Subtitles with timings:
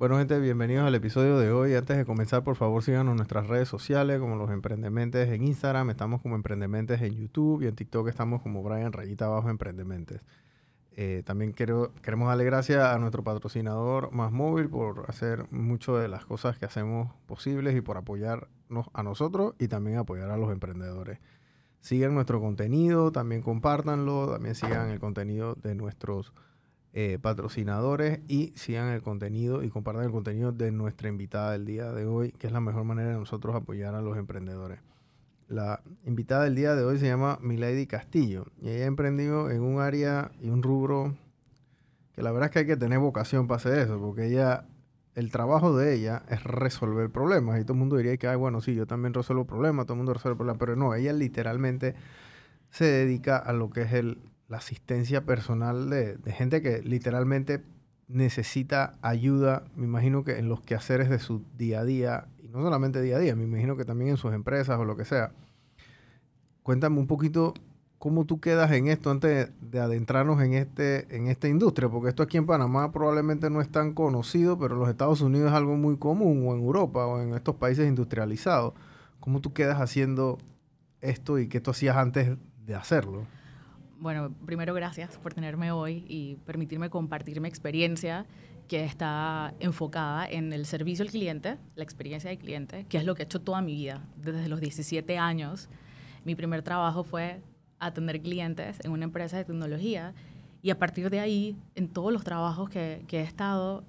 [0.00, 1.74] Bueno, gente, bienvenidos al episodio de hoy.
[1.74, 6.22] Antes de comenzar, por favor, síganos nuestras redes sociales, como los Emprendementes en Instagram, estamos
[6.22, 10.22] como Emprendementes en YouTube y en TikTok estamos como Brian Rayita Abajo Emprendementes.
[10.92, 16.08] Eh, también quiero, queremos darle gracias a nuestro patrocinador Más Móvil por hacer muchas de
[16.08, 20.50] las cosas que hacemos posibles y por apoyarnos a nosotros y también apoyar a los
[20.50, 21.18] emprendedores.
[21.80, 26.32] Sigan nuestro contenido, también compártanlo, también sigan el contenido de nuestros
[26.92, 31.92] eh, patrocinadores y sigan el contenido y compartan el contenido de nuestra invitada del día
[31.92, 34.80] de hoy, que es la mejor manera de nosotros apoyar a los emprendedores.
[35.46, 39.62] La invitada del día de hoy se llama Milady Castillo y ella ha emprendido en
[39.62, 41.14] un área y un rubro
[42.12, 44.66] que la verdad es que hay que tener vocación para hacer eso, porque ella,
[45.14, 48.60] el trabajo de ella es resolver problemas y todo el mundo diría que, Ay, bueno,
[48.60, 51.94] sí, yo también resuelvo problemas, todo el mundo resuelve problemas, pero no, ella literalmente
[52.70, 54.18] se dedica a lo que es el
[54.50, 57.62] la asistencia personal de, gente que literalmente
[58.08, 62.60] necesita ayuda, me imagino que en los quehaceres de su día a día, y no
[62.60, 65.30] solamente día a día, me imagino que también en sus empresas o lo que sea.
[66.64, 67.54] Cuéntame un poquito
[68.00, 72.24] cómo tú quedas en esto antes de adentrarnos en, este, en esta industria, porque esto
[72.24, 75.76] aquí en Panamá probablemente no es tan conocido, pero en los Estados Unidos es algo
[75.76, 78.74] muy común, o en Europa, o en estos países industrializados.
[79.20, 80.38] ¿Cómo tú quedas haciendo
[81.00, 83.26] esto y qué tú hacías antes de hacerlo?
[84.00, 88.26] Bueno, primero gracias por tenerme hoy y permitirme compartir mi experiencia
[88.66, 93.14] que está enfocada en el servicio al cliente, la experiencia del cliente, que es lo
[93.14, 94.02] que he hecho toda mi vida.
[94.16, 95.68] Desde los 17 años,
[96.24, 97.42] mi primer trabajo fue
[97.78, 100.14] atender clientes en una empresa de tecnología
[100.62, 103.84] y a partir de ahí, en todos los trabajos que, que he estado,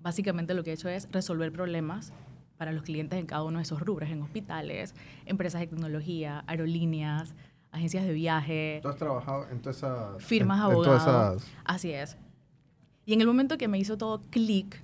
[0.00, 2.12] básicamente lo que he hecho es resolver problemas
[2.56, 4.94] para los clientes en cada uno de esos rubros, en hospitales,
[5.24, 7.34] empresas de tecnología, aerolíneas,
[7.72, 8.80] agencias de viaje.
[8.82, 10.22] ¿Tú has trabajado en todas esas...
[10.22, 11.44] Firmas abogados.
[11.64, 12.16] Así es.
[13.04, 14.82] Y en el momento que me hizo todo clic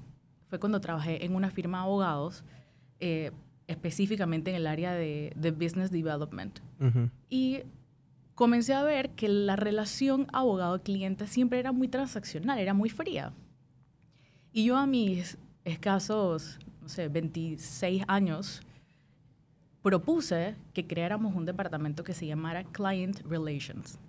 [0.49, 2.45] fue cuando trabajé en una firma de abogados,
[3.01, 3.33] eh,
[3.67, 6.61] específicamente en el área de, business development.
[7.29, 7.61] Y
[8.35, 13.33] comencé a ver que la relación abogado-cliente siempre era muy transaccional, era muy fría.
[14.53, 18.63] Y yo a mis escasos, no sé, 26 años,
[19.87, 24.01] propuse que creáramos un departamento que se llamara Client Relations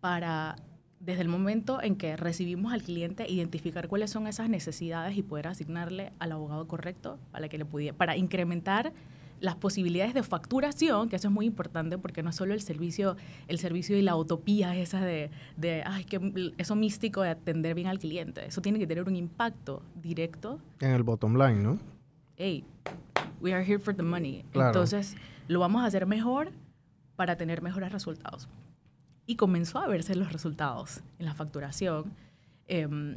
[0.00, 0.54] para
[0.98, 5.46] desde el momento en que recibimos al cliente identificar cuáles son esas necesidades y poder
[5.46, 8.92] asignarle al abogado correcto para que le pudiera para incrementar
[9.40, 13.16] las posibilidades de facturación, que eso es muy importante porque no es solo el servicio,
[13.48, 17.86] el servicio y la utopía esa de, de ay, que eso místico de atender bien
[17.86, 18.44] al cliente.
[18.44, 20.60] Eso tiene que tener un impacto directo.
[20.80, 21.78] En el bottom line, ¿no?
[22.36, 22.62] Hey,
[23.40, 24.44] we are here for the money.
[24.54, 25.16] Entonces,
[25.48, 26.52] lo vamos a hacer mejor
[27.16, 28.48] para tener mejores resultados.
[29.26, 32.12] Y comenzó a verse los resultados en la facturación.
[32.66, 33.16] Em,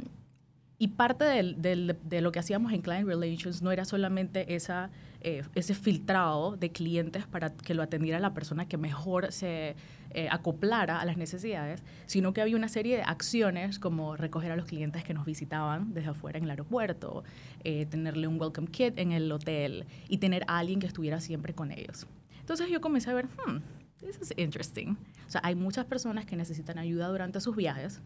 [0.78, 4.90] y parte de lo que hacíamos en Client Relations no era solamente esa,
[5.20, 9.76] eh, ese filtrado de clientes para que lo atendiera la persona que mejor se
[10.10, 14.56] eh, acoplara a las necesidades, sino que había una serie de acciones como recoger a
[14.56, 17.22] los clientes que nos visitaban desde afuera en el aeropuerto,
[17.62, 21.54] eh, tenerle un welcome kit en el hotel y tener a alguien que estuviera siempre
[21.54, 22.06] con ellos.
[22.40, 23.58] Entonces yo comencé a ver, hmm,
[24.00, 24.96] this is interesting.
[25.26, 28.02] O sea, hay muchas personas que necesitan ayuda durante sus viajes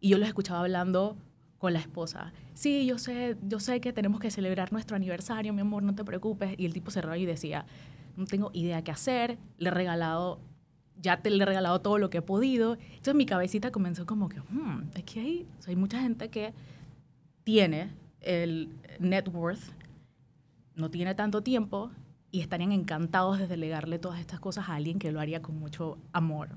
[0.00, 1.16] y yo los escuchaba hablando
[1.62, 2.32] con la esposa.
[2.54, 6.02] Sí, yo sé, yo sé que tenemos que celebrar nuestro aniversario, mi amor, no te
[6.02, 6.56] preocupes.
[6.58, 7.66] Y el tipo cerró y decía,
[8.16, 10.40] no tengo idea qué hacer, le he regalado,
[11.00, 12.74] ya te le he regalado todo lo que he podido.
[12.74, 16.52] Entonces mi cabecita comenzó como que, hmm, es que hay, hay mucha gente que
[17.44, 17.92] tiene
[18.22, 18.68] el
[18.98, 19.62] net worth,
[20.74, 21.92] no tiene tanto tiempo
[22.32, 25.96] y estarían encantados de delegarle todas estas cosas a alguien que lo haría con mucho
[26.12, 26.48] amor.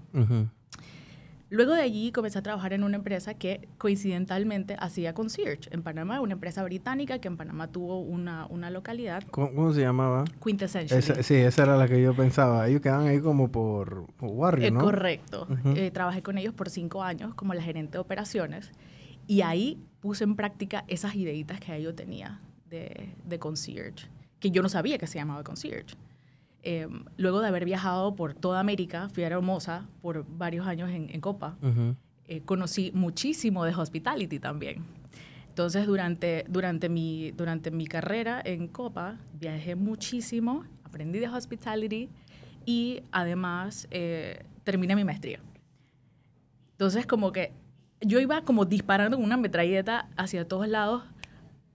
[1.49, 6.19] Luego de allí comencé a trabajar en una empresa que coincidentalmente hacía concierge en Panamá,
[6.19, 9.23] una empresa británica que en Panamá tuvo una, una localidad.
[9.29, 10.25] ¿Cómo, se llamaba?
[10.43, 11.03] Quintessential.
[11.23, 12.67] sí, esa era la que yo pensaba.
[12.67, 14.79] Ellos quedan ahí como por, por eh, ¿no?
[14.79, 15.47] correcto.
[15.75, 18.71] Eh, trabajé con ellos por cinco años como la gerente de operaciones
[19.27, 24.07] y ahí puse en práctica esas ideitas que yo tenía de, de concierge,
[24.39, 25.95] que yo no sabía que se llamaba concierge.
[26.67, 31.21] Em, luego de haber viajado por toda América, fui a Hermosa por varios años en,
[31.21, 31.59] Copa,
[32.27, 34.83] eh, conocí muchísimo de hospitality también.
[35.47, 42.09] Entonces, durante, durante, mi, durante mi carrera en Copa, viajé muchísimo, aprendí de hospitality
[42.65, 45.41] y además eh, terminé mi maestría.
[46.71, 47.53] Entonces, como que
[48.01, 51.03] yo iba como disparando una metralleta hacia todos lados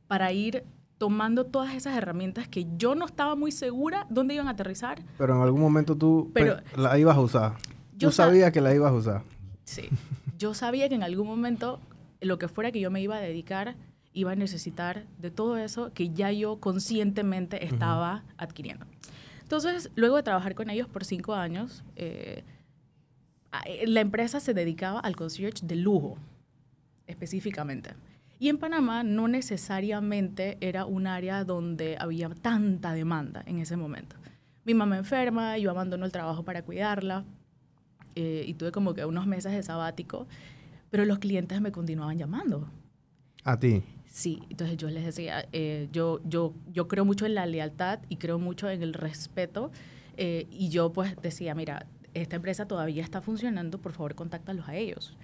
[0.09, 0.65] para ir
[1.01, 5.03] tomando todas esas herramientas que yo no estaba muy segura dónde iban a aterrizar.
[5.17, 6.31] Pero en algún momento tú
[6.77, 7.53] la ibas a usar.
[7.97, 9.23] Yo sabía que la ibas a usar.
[9.65, 9.89] Sí.
[10.37, 11.81] Yo sabía que en algún momento
[12.21, 13.77] lo que fuera que yo me iba a dedicar
[14.13, 18.85] iba a necesitar de todo eso que ya yo conscientemente estaba adquiriendo.
[19.41, 22.45] Entonces, luego de trabajar con ellos por cinco años, eh,
[23.65, 26.19] eh, la empresa se dedicaba al concierge de lujo,
[27.07, 27.95] específicamente.
[28.41, 34.17] Y en Panamá no necesariamente era un área donde había tanta demanda en ese momento.
[34.65, 37.27] Mi mamá enferma, yo abandono el trabajo para cuidarla
[38.15, 40.27] eh, y tuve como que unos meses de sabático,
[40.89, 42.67] pero los clientes me continuaban llamando.
[43.45, 43.83] ¿A ti?
[44.07, 48.17] Sí, entonces yo les decía, eh, yo, yo, yo creo mucho en la lealtad y
[48.17, 49.71] creo mucho en el respeto
[50.17, 51.85] eh, y yo pues decía, mira,
[52.15, 55.15] esta empresa todavía está funcionando, por favor contáctalos a ellos.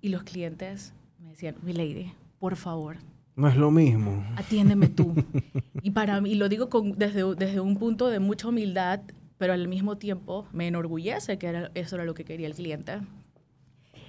[0.00, 2.96] Y los clientes me decían, mi lady, por favor.
[3.36, 4.24] No es lo mismo.
[4.36, 5.14] Atiéndeme tú.
[5.82, 9.00] y para mí, lo digo con, desde, desde un punto de mucha humildad,
[9.38, 12.98] pero al mismo tiempo me enorgullece que era, eso era lo que quería el cliente.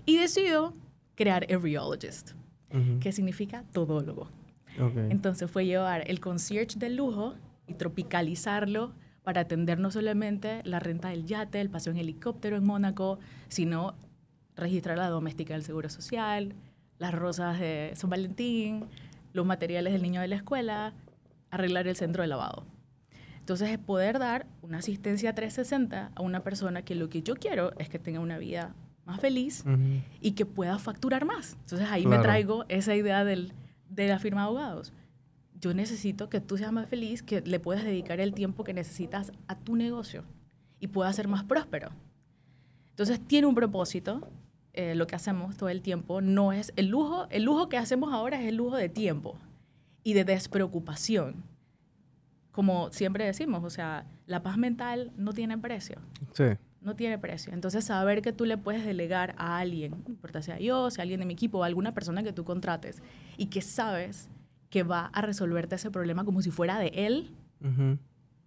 [0.05, 0.73] Y decido
[1.15, 2.31] crear Everyologist
[2.99, 4.29] que significa todólogo.
[5.09, 7.33] Entonces fue llevar el concierge de lujo
[7.67, 8.93] y tropicalizarlo
[9.23, 13.95] para atender no solamente la renta del yate, el paseo en helicóptero en Mónaco, sino
[14.55, 16.55] registrar la doméstica del Seguro Social,
[16.99, 18.85] las rosas de San Valentín,
[19.33, 20.93] los materiales del niño de la escuela,
[21.49, 22.65] arreglar el centro de lavado.
[23.39, 27.71] Entonces es poder dar una asistencia 360 a una persona que lo que yo quiero
[27.79, 28.75] es que tenga una vida
[29.05, 29.65] más feliz
[30.21, 31.57] y que pueda facturar más.
[31.61, 33.53] Entonces ahí me traigo esa idea del,
[33.89, 34.93] de la firma de abogados.
[35.59, 39.31] Yo necesito que tú seas más feliz, que le puedas dedicar el tiempo que necesitas
[39.47, 40.23] a tu negocio
[40.79, 41.89] y puedas ser más próspero.
[42.91, 44.27] Entonces tiene un propósito.
[44.73, 47.27] Eh, lo que hacemos todo el tiempo no es el lujo.
[47.29, 49.37] El lujo que hacemos ahora es el lujo de tiempo
[50.03, 51.43] y de despreocupación.
[52.51, 55.99] Como siempre decimos, o sea, la paz mental no tiene precio.
[56.33, 57.53] Sí no tiene precio.
[57.53, 61.19] Entonces, saber que tú le puedes delegar a alguien, no importa sea yo, sea alguien
[61.19, 63.01] de mi equipo o alguna persona que tú contrates,
[63.37, 64.29] y que sabes
[64.69, 67.31] que va a resolverte ese problema como si fuera de él,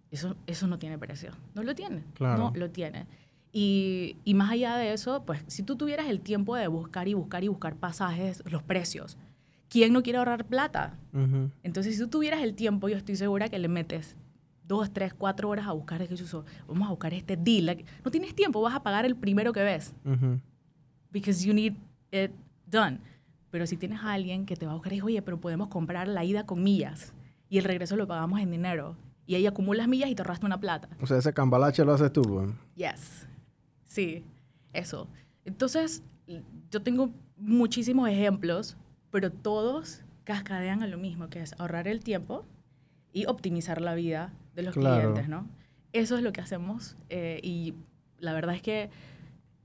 [0.09, 1.31] eso, eso no tiene precio.
[1.53, 2.03] No lo tiene.
[2.19, 3.05] No lo tiene.
[3.55, 7.13] Y, y, más allá de eso, pues si tú tuvieras el tiempo de buscar y
[7.13, 9.15] buscar y buscar pasajes, los precios,
[9.69, 10.97] ¿quién no quiere ahorrar plata?
[11.61, 14.15] Entonces, si tú tuvieras el tiempo, yo estoy segura que le metes
[14.67, 16.15] dos, tres, cuatro horas a buscar, es que
[16.67, 17.83] vamos a buscar este deal.
[18.03, 19.93] No tienes tiempo, vas a pagar el primero que ves.
[21.11, 21.73] Because you need
[22.11, 22.31] it
[22.65, 22.99] done.
[23.51, 25.67] Pero si tienes a alguien que te va a buscar y dice, oye, pero podemos
[25.67, 27.13] comprar la ida con millas
[27.49, 28.95] y el regreso lo pagamos en dinero.
[29.25, 30.89] Y ahí acumulas millas y te ahorraste una plata.
[31.01, 32.47] O sea, ese cambalache lo haces tú, güey.
[32.75, 33.27] Yes.
[33.93, 34.23] Sí,
[34.73, 35.07] eso.
[35.45, 36.01] Entonces,
[36.71, 38.75] yo tengo muchísimos ejemplos,
[39.11, 42.43] pero todos cascadean a lo mismo, que es ahorrar el tiempo
[43.11, 45.47] y optimizar la vida de los clientes, ¿no?
[45.91, 47.75] Eso es lo que hacemos eh, y
[48.17, 48.89] la verdad es que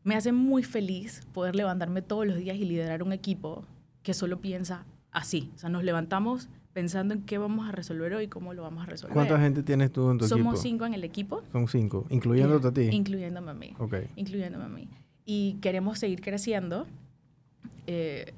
[0.04, 3.64] me hace muy feliz poder levantarme todos los días y liderar un equipo
[4.02, 5.50] que solo piensa así.
[5.54, 8.84] O sea, nos levantamos pensando en qué vamos a resolver hoy y cómo lo vamos
[8.84, 9.12] a resolver.
[9.12, 10.38] ¿Cuánta gente tienes tú en tu equipo?
[10.38, 11.42] Somos cinco en el equipo.
[11.50, 12.82] Son cinco, incluyéndote a ti.
[12.82, 13.75] Incluyéndome a mí.
[13.80, 13.94] Ok.
[14.14, 14.88] Incluyéndome a mí.
[15.25, 16.86] Y queremos seguir creciendo.
[17.88, 18.32] Eh,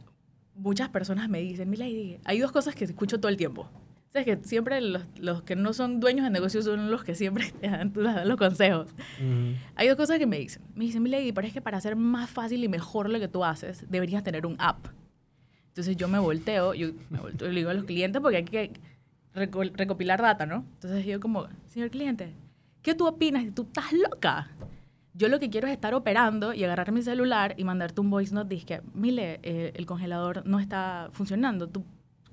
[0.54, 3.68] muchas personas me dicen, Milady, hay dos cosas que escucho todo el tiempo.
[4.08, 7.52] Sabes que siempre los, los, que no son dueños de negocios son los que siempre
[7.60, 7.92] te dan,
[8.24, 8.88] los consejos.
[9.74, 10.62] Hay dos cosas que me dicen.
[10.74, 13.44] Me dicen, mi lady, parece que para hacer más fácil y mejor lo que tú
[13.44, 14.86] haces, deberías tener un app.
[15.80, 18.70] Entonces yo me volteo, yo me volteo le digo a los clientes porque hay que
[19.32, 20.66] recopilar data, ¿no?
[20.74, 22.34] Entonces yo como, señor cliente,
[22.82, 23.46] ¿qué tú opinas?
[23.54, 24.50] ¿Tú estás loca?
[25.14, 28.34] Yo lo que quiero es estar operando y agarrar mi celular y mandarte un voice
[28.34, 28.54] note.
[28.54, 31.66] Dije, mire, eh, el congelador no está funcionando.
[31.66, 31.82] Tú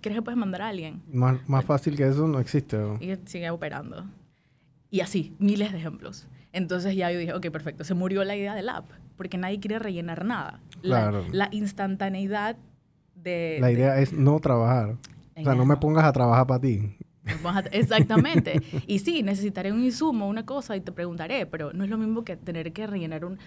[0.01, 1.01] ¿Crees que puedes mandar a alguien?
[1.11, 2.77] Más, más fácil que eso no existe.
[2.99, 4.05] Y sigue operando.
[4.91, 6.27] Y así, miles de ejemplos.
[6.53, 9.79] Entonces ya yo dije, ok, perfecto, se murió la idea del app, porque nadie quiere
[9.79, 10.59] rellenar nada.
[10.81, 11.25] Claro.
[11.31, 12.57] La, instantaneidad
[13.23, 13.57] de...
[13.59, 14.97] La idea es no trabajar.
[15.35, 16.97] O sea, no me pongas a trabajar para ti.
[17.71, 18.61] Exactamente.
[18.87, 22.23] y sí, necesitaré un insumo, una cosa, y te preguntaré, pero no es lo mismo
[22.23, 23.37] que tener que rellenar un,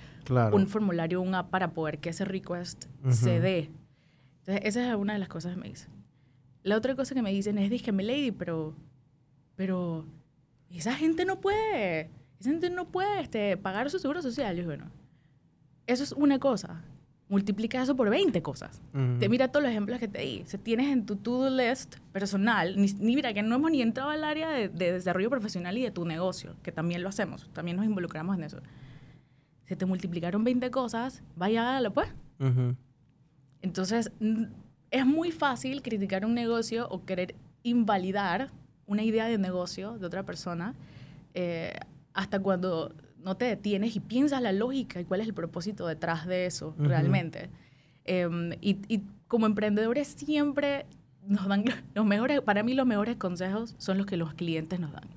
[0.53, 3.71] un formulario, un app para poder que ese request se dé.
[4.41, 5.89] Entonces, esa es una de las cosas que me dice.
[6.63, 8.75] La otra cosa que me dicen es, dígame, lady, pero,
[9.57, 10.05] pero
[10.71, 14.59] esa gente no puede, esa gente no puede este, pagar su seguro social.
[14.59, 14.91] Y bueno,
[15.87, 16.83] eso es una cosa.
[17.31, 18.83] Multiplica eso por 20 cosas.
[19.21, 20.43] Te mira todos los ejemplos que te di.
[20.47, 24.25] Se tienes en tu to-do list personal, ni, mira que no hemos ni entrado al
[24.25, 28.37] área de, desarrollo profesional y de tu negocio, que también lo hacemos, también nos involucramos
[28.37, 28.59] en eso.
[29.65, 32.09] Se te multiplicaron 20 cosas, vaya, pues.
[33.63, 34.11] Entonces,
[34.91, 38.51] es muy fácil criticar un negocio o querer invalidar
[38.87, 40.75] una idea de negocio de otra persona
[41.35, 41.79] eh,
[42.13, 42.93] hasta cuando
[43.25, 46.75] no te detienes y piensas la lógica y cuál es el propósito detrás de eso
[46.79, 47.51] realmente.
[48.05, 50.87] Em, y, como emprendedores siempre
[51.27, 54.93] nos dan los mejores, para mí los mejores consejos son los que los clientes nos
[54.93, 55.09] dan.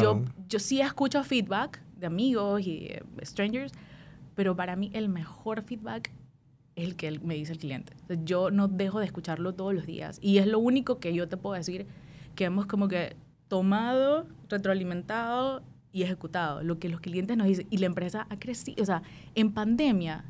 [0.00, 3.72] Yo, yo sí escucho feedback de amigos y eh, strangers,
[4.34, 6.10] pero para mí el mejor feedback
[6.74, 7.92] es el que me dice el cliente.
[8.24, 11.36] Yo no dejo de escucharlo todos los días y es lo único que yo te
[11.36, 11.86] puedo decir
[12.34, 13.16] que hemos como que
[13.48, 15.62] tomado, retroalimentado
[15.96, 19.00] y ejecutado lo que los clientes nos dicen y la empresa ha crecido, o sea,
[19.34, 20.26] en pandemia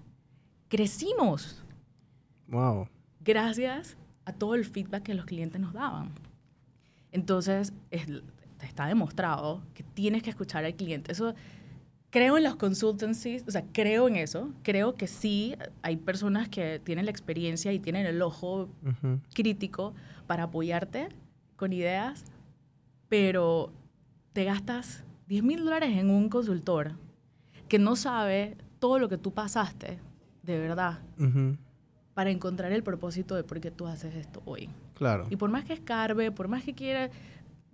[0.69, 1.65] crecimos.
[2.47, 2.89] Wow.
[3.19, 3.97] Gracias
[4.27, 6.11] a todo el feedback que los clientes nos daban.
[7.11, 7.73] Entonces,
[8.63, 11.11] está demostrado que tienes que escuchar al cliente.
[11.11, 11.35] Eso
[12.11, 14.53] creo en los consultancies, o sea, creo en eso.
[14.63, 18.69] Creo que sí hay personas que tienen la experiencia y tienen el ojo
[19.35, 19.95] crítico
[20.29, 21.09] para apoyarte
[21.57, 22.25] con ideas,
[23.09, 23.73] pero
[24.33, 26.93] te gastas 10 mil dólares en un consultor
[27.69, 29.99] que no sabe todo lo que tú pasaste,
[30.43, 31.01] de verdad,
[32.15, 34.69] para encontrar el propósito de por qué tú haces esto hoy.
[34.95, 35.27] Claro.
[35.31, 37.11] Y por más que escarbe, por más que quiera,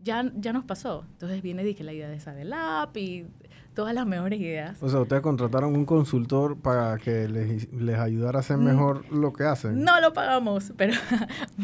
[0.02, 1.04] ya, ya nos pasó.
[1.12, 3.26] Entonces viene dije, la idea de esa del app y
[3.74, 4.82] todas las mejores ideas.
[4.82, 8.64] O sea, ustedes contrataron un consultor para que les, les ayudara a hacer mm.
[8.64, 9.82] mejor lo que hacen.
[9.82, 10.94] No lo pagamos, pero,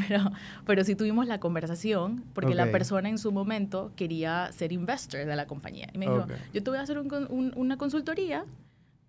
[0.07, 0.31] pero,
[0.67, 5.37] pero sí tuvimos la conversación porque la persona en su momento quería ser investor de
[5.37, 5.89] la compañía.
[5.93, 8.45] Y me dijo, yo te voy a hacer una consultoría,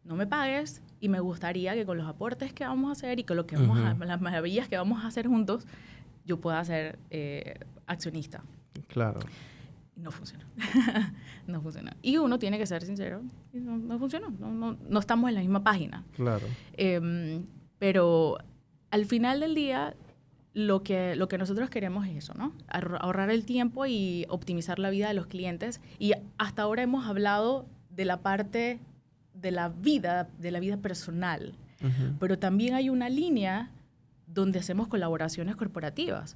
[0.04, 3.24] no me pagues y me gustaría que con los aportes que vamos a hacer y
[3.24, 5.66] con lo que vamos a, las maravillas que vamos a hacer juntos,
[6.26, 8.44] yo pueda ser eh, accionista.
[8.88, 9.20] Claro.
[10.02, 10.46] No funciona.
[11.48, 11.96] no funciona.
[12.02, 13.22] Y uno tiene que ser sincero.
[13.54, 14.30] No, no funcionó.
[14.30, 16.04] No, no, estamos en la misma página.
[16.14, 16.48] Claro.
[16.74, 17.46] Em,
[17.80, 18.38] pero
[18.92, 19.96] al final del día,
[20.54, 22.54] lo que, lo que nosotros queremos es eso, ¿no?
[22.70, 25.82] Ahorrar el tiempo y optimizar la vida de los clientes.
[26.00, 28.80] Y hasta ahora hemos hablado de la parte
[29.34, 31.54] de la vida, de la vida personal.
[32.20, 33.72] Pero también hay una línea
[34.28, 36.36] donde hacemos colaboraciones corporativas.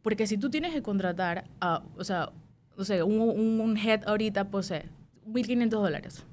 [0.00, 2.30] Porque si tú tienes que contratar a, o sea,
[2.78, 4.84] no sé, un, un head ahorita posee
[5.26, 6.24] 1.500 dólares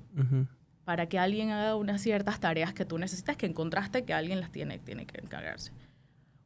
[0.86, 4.52] para que alguien haga unas ciertas tareas que tú necesitas, que encontraste que alguien las
[4.52, 5.72] tiene, tiene que encargarse.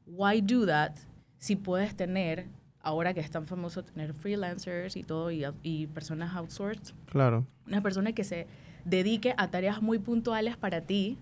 [0.08, 0.94] Why do that
[1.38, 2.48] si puedes tener,
[2.82, 6.94] ahora que es tan famoso tener freelancers y todo, y, y personas outsourced?
[7.08, 7.46] Claro.
[7.68, 8.48] Una persona que se
[8.86, 11.18] dedique a tareas muy puntuales para ti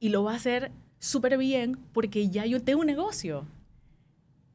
[0.00, 3.46] y lo va a hacer súper bien porque ya yo tengo un negocio.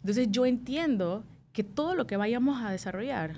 [0.01, 3.35] Entonces yo entiendo que todo lo que vayamos a desarrollar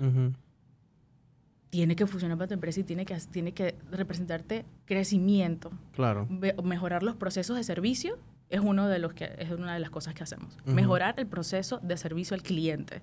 [1.70, 5.72] tiene que funcionar para tu empresa y tiene que, tiene que representarte crecimiento.
[5.92, 6.26] Claro.
[6.62, 8.18] mejorar los procesos de servicio
[8.48, 10.56] es, uno de los que, es una de las cosas que hacemos.
[10.64, 13.02] Mejorar el proceso de servicio al cliente.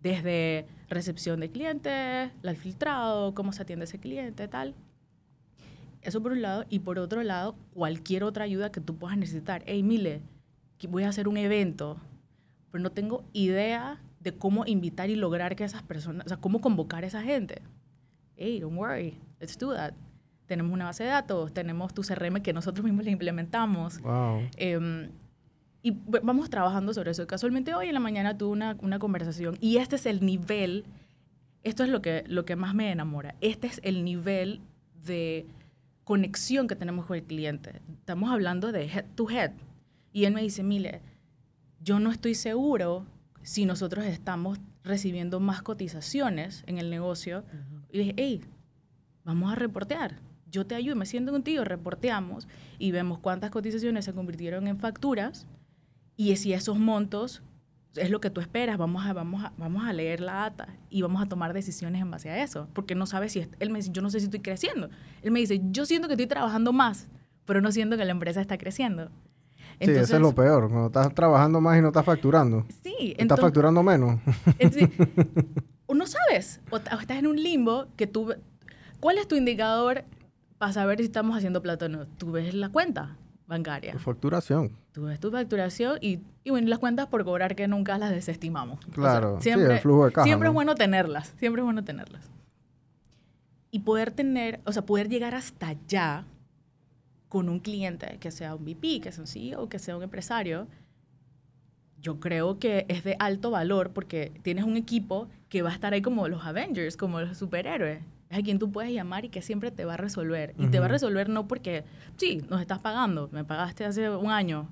[0.00, 4.74] Desde recepción de clientes, el filtrado, cómo se atiende ese cliente, tal.
[6.02, 6.64] Eso por un lado.
[6.68, 9.62] Y por otro lado, cualquier otra ayuda que tú puedas necesitar.
[9.66, 10.22] Hey, Mile,
[10.88, 12.00] voy a hacer un evento
[12.70, 16.60] pero no tengo idea de cómo invitar y lograr que esas personas, o sea, cómo
[16.60, 17.62] convocar a esa gente.
[18.36, 19.94] Hey, don't worry, let's do that.
[20.46, 24.00] Tenemos una base de datos, tenemos tu CRM que nosotros mismos le implementamos.
[24.00, 24.48] Wow.
[24.56, 25.10] Em,
[25.82, 27.26] y vamos trabajando sobre eso.
[27.26, 30.84] Casualmente hoy en la mañana tuve una, una, conversación y este es el nivel,
[31.62, 34.60] esto es lo que, lo que más me enamora, este es el nivel
[35.04, 35.46] de
[36.04, 37.80] conexión que tenemos con el cliente.
[37.98, 39.52] Estamos hablando de head to head.
[40.12, 41.02] Y él me dice, Mile,
[41.80, 43.04] yo no estoy seguro
[43.42, 47.44] si nosotros estamos recibiendo más cotizaciones en el negocio.
[47.90, 48.44] Y dije, hey,
[49.24, 50.20] vamos a reportear.
[50.50, 55.46] Yo te ayudo, me siento contigo, reporteamos y vemos cuántas cotizaciones se convirtieron en facturas
[56.16, 57.42] y si esos montos
[57.94, 61.02] es lo que tú esperas, vamos a, vamos a, vamos a leer la data y
[61.02, 62.68] vamos a tomar decisiones en base a eso.
[62.72, 64.88] Porque no sabe si, él me dice, yo no sé si estoy creciendo.
[65.22, 67.08] Él me dice, yo siento que estoy trabajando más,
[67.44, 69.10] pero no siento que la empresa está creciendo
[69.80, 72.64] sí, eso es lo peor, cuando estás trabajando más y no estás facturando.
[72.82, 73.14] Sí.
[73.16, 74.20] Estás facturando menos.
[75.86, 78.34] o no sabes, o, estás en un limbo que tú...
[79.00, 80.04] ¿Cuál es tu indicador
[80.58, 82.06] para saber si estamos haciendo plata o no?
[82.06, 83.16] Tú ves la cuenta
[83.46, 83.92] bancaria.
[83.92, 84.72] Tu facturación.
[84.92, 88.78] Tú ves tu facturación y, y bueno, las cuentas por cobrar que nunca las desestimamos.
[88.92, 90.24] Claro, siempre, sí, el flujo de caja.
[90.24, 92.28] Siempre es bueno tenerlas, siempre es bueno tenerlas.
[93.70, 96.24] Y poder tener, o sea, poder llegar hasta allá
[97.28, 100.66] con un cliente, que sea un VP, que sea un CEO, que sea un empresario,
[102.00, 105.92] yo creo que es de alto valor porque tienes un equipo que va a estar
[105.92, 108.02] ahí como los Avengers, como los superhéroes.
[108.30, 110.54] Es a quien tú puedes llamar y que siempre te va a resolver.
[110.58, 111.84] Y te va a resolver no porque,
[112.16, 114.68] sí, nos estás pagando, me pagaste hace un año,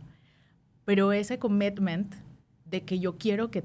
[0.85, 2.15] pero ese commitment
[2.67, 3.65] de que yo quiero que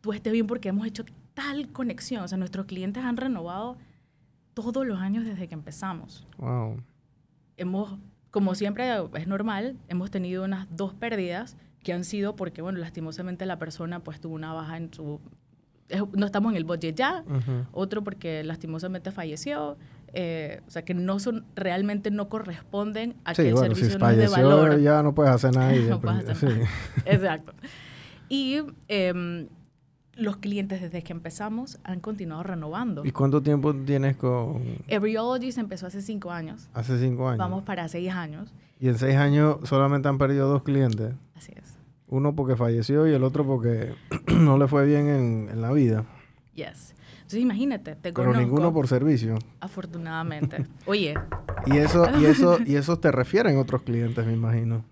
[0.00, 1.04] tú estés bien porque hemos hecho
[1.34, 2.22] tal conexión.
[2.22, 3.76] O sea, nuestros clientes han renovado
[4.54, 6.26] todos los años desde que empezamos.
[6.36, 6.76] Wow.
[7.56, 7.98] Hemos
[8.30, 13.46] como siempre es normal, hemos tenido unas dos pérdidas que han sido porque, bueno, lastimosamente
[13.46, 15.20] la persona pues tuvo una baja en su...
[16.12, 17.24] No estamos en el budget ya,
[17.72, 19.76] otro porque lastimosamente falleció,
[20.12, 24.16] eh, o sea, que no son, realmente no corresponden a que el servicio no es
[24.16, 24.80] de valor.
[24.80, 25.72] ya no puedes hacer nada.
[25.88, 26.70] no puedes hacer nada.
[27.06, 27.54] Exacto.
[28.28, 29.48] Y eh,
[30.14, 33.04] los clientes desde que empezamos han continuado renovando.
[33.04, 34.62] ¿Y cuánto tiempo tienes con...?
[34.88, 36.68] Everyology se empezó hace cinco años.
[36.74, 37.38] Hace cinco años.
[37.38, 38.52] Vamos para seis años.
[38.78, 41.14] ¿Y en seis años solamente han perdido dos clientes?
[41.34, 41.76] Así es.
[42.08, 43.94] Uno porque falleció y el otro porque
[44.26, 46.04] no le fue bien en, en la vida.
[46.54, 46.94] Yes.
[47.30, 49.38] Entonces imagínate, te Pero ninguno por servicio.
[49.60, 50.66] Afortunadamente.
[50.86, 51.14] Oye.
[51.66, 54.84] y eso, y eso, y eso te refieren otros clientes, me imagino.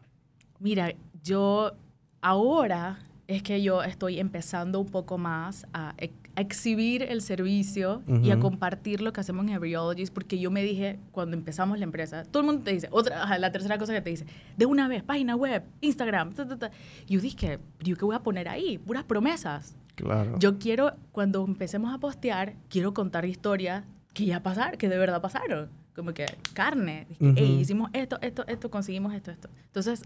[0.61, 0.93] Mira,
[1.25, 1.73] yo
[2.21, 5.95] ahora es que yo estoy empezando un poco más a,
[6.35, 11.01] exhibir el servicio y a compartir lo que hacemos en Embryologist, porque yo me dije,
[11.11, 14.11] cuando empezamos la empresa, todo el mundo te dice, otra, la tercera cosa que te
[14.11, 14.25] dice,
[14.57, 16.71] de una vez, página web, Instagram, ta,
[17.09, 18.79] yo dije, ¿yo qué voy a poner ahí?
[18.79, 19.77] Puras promesas.
[19.97, 20.39] Claro.
[20.39, 25.21] Yo quiero, cuando empecemos a postear, quiero contar historias que ya pasaron, que de verdad
[25.21, 25.69] pasaron.
[25.95, 27.09] Como que carne.
[27.19, 29.49] hicimos esto, esto, esto, conseguimos esto, esto.
[29.67, 30.03] Entonces,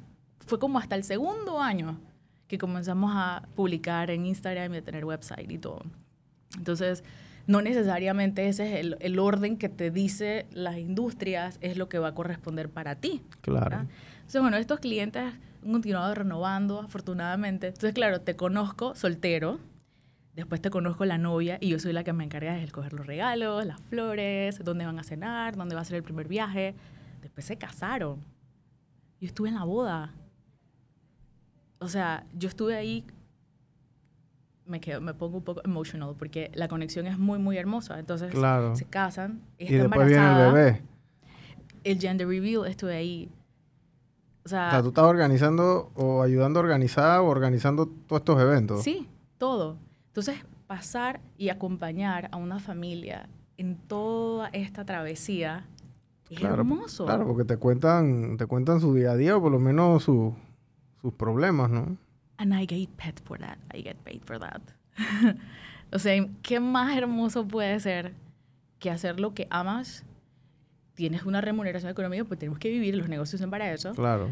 [0.46, 1.98] fue como hasta el segundo año
[2.52, 5.80] que comenzamos a publicar en Instagram y a tener website y todo.
[6.54, 7.02] Entonces,
[7.46, 11.98] no necesariamente ese es el, el, orden que te dice las industrias, es lo que
[11.98, 13.22] va a corresponder para ti.
[13.40, 13.86] Claro.
[14.16, 15.22] Entonces, bueno, estos clientes
[15.64, 17.68] han continuado renovando, afortunadamente.
[17.68, 19.58] Entonces, claro, te conozco soltero,
[20.36, 23.06] después te conozco la novia y yo soy la que me encarga de escoger los
[23.06, 26.74] regalos, las flores, dónde van a cenar, dónde va a ser el primer viaje.
[27.22, 28.20] Después se casaron.
[29.22, 30.12] Yo estuve en la boda
[31.82, 33.04] o sea, yo estuve ahí,
[34.66, 37.98] me, quedo, me pongo un poco emotional porque la conexión es muy, muy hermosa.
[37.98, 38.32] Entonces
[38.74, 40.82] se casan, y después viene el bebé.
[41.84, 43.30] El gender reveal, estuve ahí.
[44.44, 48.82] O sea, tú estás organizando o ayudando a organizar o organizando todos estos eventos.
[48.82, 49.08] Sí,
[49.38, 49.76] todo.
[50.08, 50.36] Entonces,
[50.66, 55.66] pasar y acompañar a una familia en toda esta travesía
[56.30, 57.04] es hermoso.
[57.04, 60.34] Claro, porque te cuentan, te cuentan su día a día o por lo menos su,
[61.02, 61.98] sus problemas, ¿no?
[62.38, 63.58] And I get paid for that.
[63.74, 64.62] I get paid for that.
[65.92, 68.14] o sea, ¿qué más hermoso puede ser
[68.78, 70.04] que hacer lo que amas?
[70.94, 73.92] Tienes una remuneración económica, pues tenemos que vivir, los negocios son para eso.
[73.92, 74.30] Claro.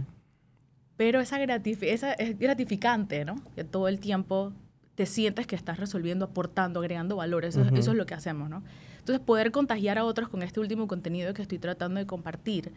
[0.96, 3.36] Pero esa, esa es gratificante, ¿no?
[3.54, 4.52] Que todo el tiempo
[4.94, 7.44] te sientes que estás resolviendo, aportando, agregando valor.
[7.44, 8.62] Eso, eso es lo que hacemos, ¿no?
[8.98, 12.72] Entonces, poder contagiar a otros con este último contenido que estoy tratando de compartir,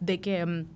[0.00, 0.66] de que mm,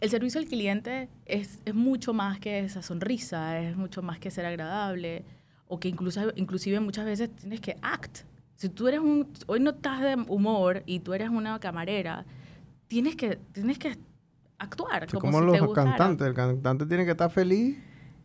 [0.00, 4.30] el servicio al cliente es, es, mucho más que esa sonrisa, es mucho más que
[4.30, 5.24] ser agradable,
[5.68, 8.20] o que incluso, inclusive muchas veces tienes que act.
[8.56, 12.24] Si tú eres un, hoy no estás de humor y tú eres una camarera,
[12.88, 13.96] tienes que, tienes que
[14.58, 15.06] actuar.
[15.18, 17.76] como, los cantantes, el cantante tiene que estar feliz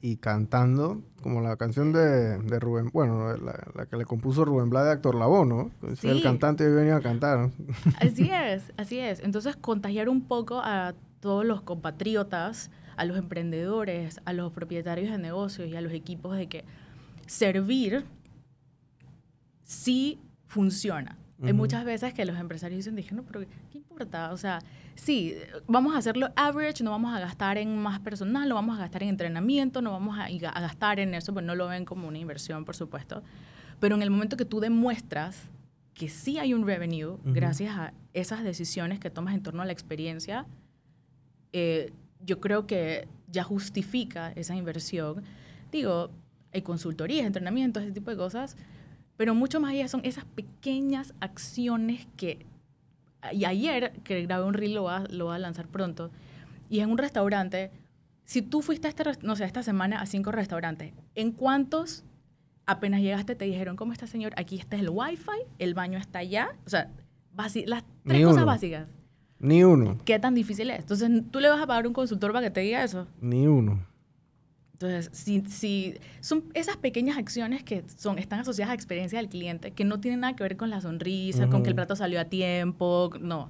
[0.01, 4.87] y cantando, como la canción de, de Rubén, bueno, la, que le compuso Rubén Blades
[4.87, 5.71] de Actor Labo, ¿no?
[6.01, 7.51] El cantante hoy venía a cantar.
[7.99, 9.19] Así es, así es.
[9.19, 15.17] Entonces, contagiar un poco a todos los compatriotas, a los emprendedores, a los propietarios de
[15.17, 16.65] negocios y a los equipos de que
[17.25, 18.03] servir
[19.63, 21.17] sí funciona.
[21.43, 23.39] Hay muchas veces que los empresarios dicen, no, pero
[23.71, 24.31] ¿qué importa?
[24.31, 24.59] O sea,
[24.93, 28.81] sí, vamos a hacerlo average, no vamos a gastar en más personal, no vamos a
[28.81, 32.19] gastar en entrenamiento, no vamos a, gastar en eso, pues no lo ven como una
[32.19, 33.23] inversión, por supuesto.
[33.79, 35.49] Pero en el momento que tú demuestras
[35.95, 39.71] que sí hay un revenue, gracias a esas decisiones que tomas en torno a la
[39.71, 40.45] experiencia,
[41.53, 41.91] eh,
[42.23, 45.23] yo creo que ya justifica esa inversión.
[45.71, 46.11] Digo,
[46.53, 48.57] hay consultorías, entrenamientos, ese tipo de cosas,
[49.17, 52.45] pero mucho más allá son esas pequeñas acciones que...
[53.31, 56.09] Y ayer, que grabé un reel, lo va, lo va a lanzar pronto,
[56.69, 57.69] y en un restaurante,
[58.23, 62.03] si tú fuiste a este, no sé, esta semana a cinco restaurantes, ¿en cuántos
[62.65, 64.33] apenas llegaste te dijeron, ¿cómo está señor?
[64.37, 66.55] Aquí está el wifi, el baño está allá?
[66.65, 66.89] O sea,
[67.65, 68.87] las tres cosas básicas.
[69.41, 69.97] Ni uno.
[70.05, 70.79] ¿Qué tan difícil es?
[70.79, 73.07] Entonces, ¿tú le vas a pagar un consultor para que te diga eso?
[73.19, 73.85] Ni uno.
[74.73, 79.71] Entonces, si, si son esas pequeñas acciones que son, están asociadas a experiencia del cliente,
[79.71, 82.25] que no tienen nada que ver con la sonrisa, con que el plato salió a
[82.25, 83.49] tiempo, no.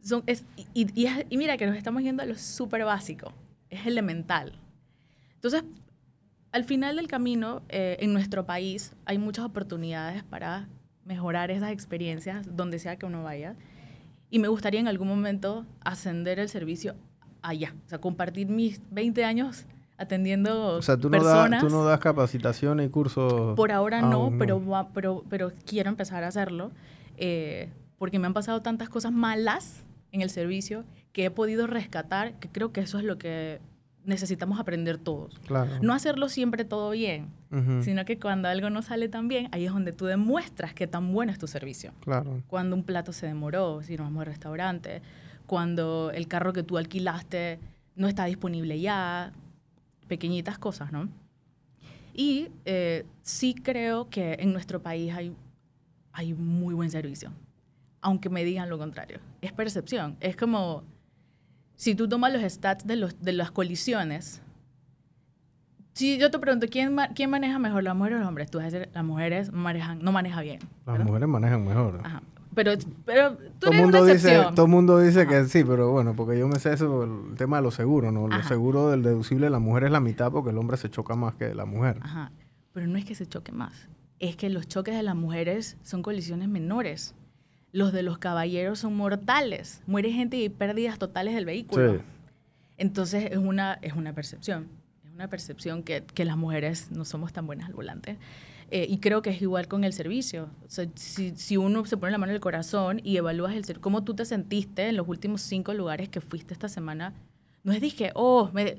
[0.00, 0.44] Son, es,
[0.74, 3.32] y, y, mira que nos estamos yendo a lo súper básico,
[3.68, 4.52] es elemental.
[5.34, 5.64] Entonces,
[6.52, 10.68] al final del camino, eh, en nuestro país hay muchas oportunidades para
[11.04, 13.56] mejorar esas experiencias donde sea que uno vaya.
[14.30, 16.94] Y me gustaría en algún momento ascender el servicio
[17.42, 17.74] allá.
[17.86, 19.66] O sea, compartir mis 20 años
[19.98, 23.54] atendiendo o sea, tú No das, tú no das capacitaciones y cursos.
[23.54, 24.62] Por ahora no, Pero,
[24.94, 26.70] pero, pero quiero empezar a hacerlo.
[27.16, 32.32] Eh, porque me han pasado tantas cosas malas en el servicio que he podido rescatar,
[32.38, 33.60] que creo que eso es lo que
[34.04, 35.38] necesitamos aprender todos.
[35.82, 37.28] No hacerlo siempre todo bien,
[37.82, 41.12] sino que cuando algo no sale tan bien, ahí es donde tú demuestras qué tan
[41.12, 41.92] bueno es tu servicio.
[42.00, 42.42] Claro.
[42.46, 45.02] Cuando un plato se demoró, si nos vamos al restaurante,
[45.46, 47.58] cuando el carro que tú alquilaste
[47.96, 49.32] no está disponible ya,
[50.08, 51.08] pequeñitas cosas, ¿no?
[52.14, 55.34] Y eh, sí creo que en nuestro país hay,
[56.12, 57.32] hay muy buen servicio,
[58.00, 59.20] aunque me digan lo contrario.
[59.40, 60.84] Es percepción, es como
[61.80, 64.42] si tú tomas los stats de, los, de las colisiones,
[65.94, 68.50] si yo te pregunto, ¿quién, ¿quién maneja mejor, las mujeres o los hombres?
[68.50, 70.58] Tú vas a decir, las mujeres manejan, no maneja bien.
[70.84, 72.02] Las mujeres manejan mejor.
[72.04, 72.22] Ajá.
[72.54, 72.72] Pero,
[73.06, 76.14] pero tú todo eres mundo una dice Todo el mundo dice que sí, pero bueno,
[76.14, 78.28] porque yo me sé eso, el tema de los seguros, ¿no?
[78.28, 81.32] Los seguros del deducible, la mujer es la mitad porque el hombre se choca más
[81.36, 81.96] que la mujer.
[82.02, 82.30] Ajá.
[82.74, 83.88] Pero no es que se choque más.
[84.18, 87.14] Es que los choques de las mujeres son colisiones menores
[87.72, 89.82] los de los caballeros son mortales.
[89.86, 92.02] Muere gente y hay pérdidas totales del vehículo.
[92.76, 94.68] Entonces es una, es una percepción.
[95.04, 98.16] Es una percepción que, que las mujeres no somos tan buenas al volante.
[98.72, 100.48] Eh, y creo que es igual con el servicio.
[100.64, 103.80] O sea, si, si, uno se pone la mano en el corazón y evalúas el
[103.80, 107.12] cómo tú te sentiste en los últimos cinco lugares que fuiste esta semana,
[107.64, 108.76] no es dije, oh, me,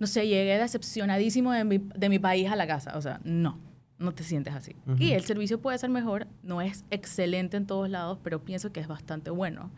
[0.00, 2.96] no sé, llegué decepcionadísimo de mi, de mi país a la casa.
[2.96, 3.69] O sea, no
[4.00, 4.74] no te sientes así.
[4.98, 8.80] Y el servicio puede ser mejor, no es excelente en todos lados, pero pienso que
[8.80, 9.70] es bastante bueno,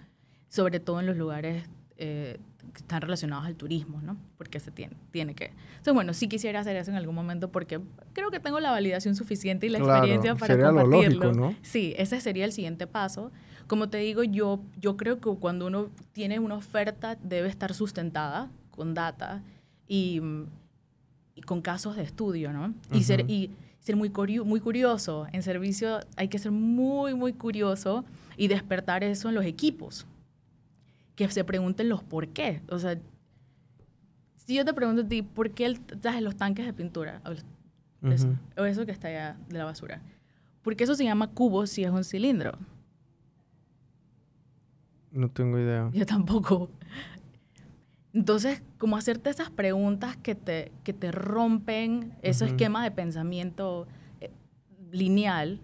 [0.49, 2.39] sobre todo en los lugares eh,
[2.73, 4.17] que están relacionados al turismo, ¿no?
[4.39, 5.47] Porque se tiene, tiene que...
[5.71, 7.81] Entonces, bueno, sí quisiera hacer eso en algún momento porque
[8.13, 11.33] creo que tengo la validación suficiente y la experiencia para compartirlo.
[11.33, 11.55] ¿no?
[11.63, 13.33] Sí, ese sería el siguiente paso.
[13.67, 18.51] Como te digo, yo, yo creo que cuando uno tiene una oferta debe estar sustentada
[18.71, 19.43] con data
[19.89, 20.21] y,
[21.45, 22.73] con casos de estudio, ¿no?
[22.93, 23.51] Y, ser, y
[23.83, 24.11] ser muy,
[24.45, 25.27] muy curioso.
[25.33, 28.05] En servicio hay que ser muy, muy curioso
[28.37, 30.07] y despertar eso en los equipos.
[31.17, 32.63] Que se pregunten los por qué.
[32.71, 32.97] O sea,
[34.37, 35.81] si yo te pregunto a ti, ¿por qué el,
[36.21, 37.21] los tanques de pintura?
[37.25, 40.01] O eso, o eso que está allá de la basura.
[40.63, 42.53] ¿Por qué eso se llama cubo si es un cilindro?
[45.11, 45.91] No tengo idea.
[45.93, 46.71] Yo tampoco.
[48.15, 53.87] Entonces, como hacerte esas preguntas que te, que te rompen ese esquema de pensamiento
[54.21, 54.31] eh,
[54.91, 55.61] lineal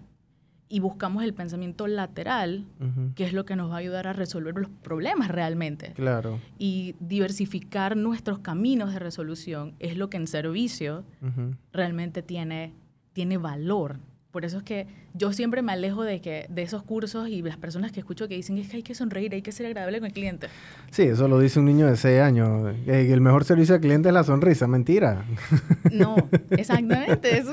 [0.70, 2.66] y buscamos el pensamiento lateral,
[3.14, 5.92] que es lo que nos va a ayudar a resolver los problemas realmente.
[5.94, 6.40] Claro.
[6.58, 11.04] Y diversificar nuestros caminos de resolución es lo que en servicio
[11.72, 12.74] realmente tiene,
[13.14, 13.98] tiene valor.
[14.30, 17.56] Por eso es que yo siempre me alejo de, que, de esos cursos y las
[17.56, 20.06] personas que escucho que dicen es que hay que sonreír, hay que ser agradable con
[20.06, 20.48] el cliente.
[20.90, 22.76] Sí, eso lo dice un niño de 6 años.
[22.86, 24.66] el mejor servicio al cliente es la sonrisa.
[24.66, 25.24] Mentira.
[25.92, 26.16] No,
[26.50, 27.38] exactamente.
[27.38, 27.52] Eso...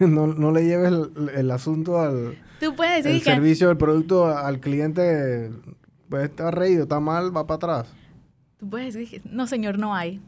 [0.00, 0.92] no, no, le lleves
[1.34, 5.50] el, asunto al Tú puedes decir el servicio del producto al cliente.
[6.08, 7.94] Pues está reído, está mal, va para atrás.
[8.56, 10.22] Tú puedes decir, no señor, no hay.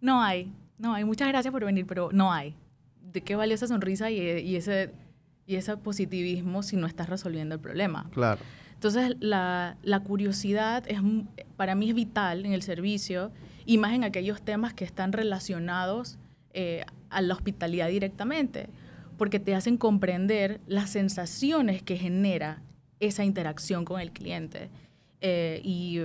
[0.00, 0.52] No hay.
[0.78, 1.04] No hay.
[1.04, 2.56] Muchas gracias por venir, pero no hay
[3.12, 4.92] de qué vale esa sonrisa y, ese,
[5.46, 8.08] y ese positivismo si no estás resolviendo el problema.
[8.12, 8.40] Claro.
[8.74, 11.00] Entonces, la, curiosidad es,
[11.56, 13.30] para mí es vital en el servicio
[13.66, 16.18] y más en aquellos temas que están relacionados
[16.54, 18.70] eh, a la hospitalidad directamente,
[19.18, 22.62] porque te hacen comprender las sensaciones que genera
[23.00, 24.70] esa interacción con el cliente.
[25.20, 26.00] Eh, y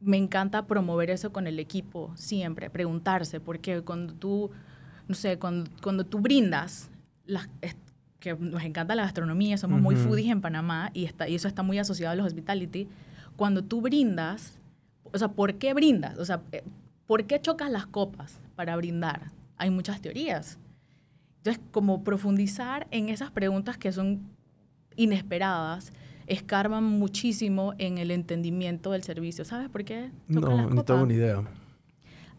[0.00, 4.50] me encanta promover eso con el equipo siempre, preguntarse, porque cuando tú
[5.08, 6.90] no sé, cuando, cuando tú brindas,
[8.20, 11.62] que nos encanta la gastronomía, somos muy foodies en Panamá y, está, y eso está
[11.62, 12.88] muy asociado a los hospitality,
[13.36, 14.58] cuando tú brindas,
[15.04, 16.18] o sea, ¿por qué brindas?
[16.18, 16.62] O sea, eh,
[17.06, 19.32] ¿por qué chocas las copas para brindar?
[19.56, 20.58] Hay muchas teorías.
[21.38, 24.22] Entonces, como profundizar en esas preguntas que son
[24.96, 25.92] inesperadas,
[26.26, 29.44] escarban muchísimo en el entendimiento del servicio.
[29.44, 30.10] ¿Sabes por qué?
[30.26, 31.42] No, no tengo ni idea.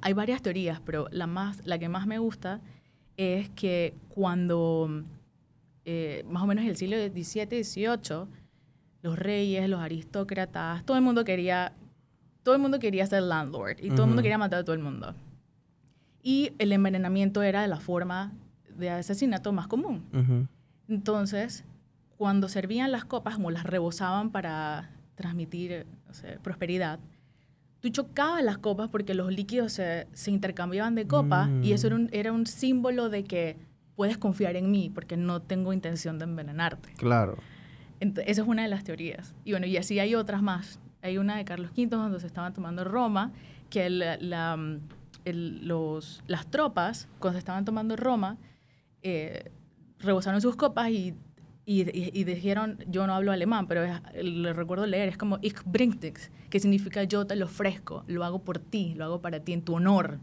[0.05, 2.61] Hay varias teorías, pero la, más, la que más me gusta
[3.17, 5.03] es que cuando,
[5.83, 8.27] eh, más o menos en el siglo XVII, XVIII,
[9.01, 11.73] los reyes, los aristócratas, todo el mundo quería,
[12.43, 14.81] todo el mundo quería ser landlord y todo el mundo quería matar a todo el
[14.83, 15.15] mundo.
[16.21, 18.31] Y el envenenamiento era la forma
[18.77, 20.47] de asesinato más común.
[20.87, 21.65] Entonces,
[22.15, 25.87] cuando servían las copas, como las rebosaban para transmitir
[26.43, 26.99] prosperidad,
[27.85, 31.95] tú chocabas las copas porque los líquidos se, se intercambiaban de copas y eso era
[31.95, 33.57] un, era un símbolo de que
[33.95, 36.93] puedes confiar en mí porque no tengo intención de envenenarte.
[36.93, 37.37] Claro.
[37.99, 39.35] Entonces, esa es una de las teorías.
[39.43, 40.79] Y bueno, y así hay otras más.
[41.03, 43.31] Hay una de Carlos V donde se estaban tomando Roma,
[43.69, 44.57] que la,
[45.23, 48.37] los, las tropas, cuando se estaban tomando Roma,
[49.03, 49.51] eh,
[49.99, 51.13] rebosaron sus copas y
[51.67, 53.83] y, dijeron, yo no hablo alemán, pero
[54.21, 55.97] le recuerdo leer, es como ich bring
[56.49, 59.63] que significa yo te lo ofrezco, lo hago por ti, lo hago para ti, en
[59.63, 60.19] tu honor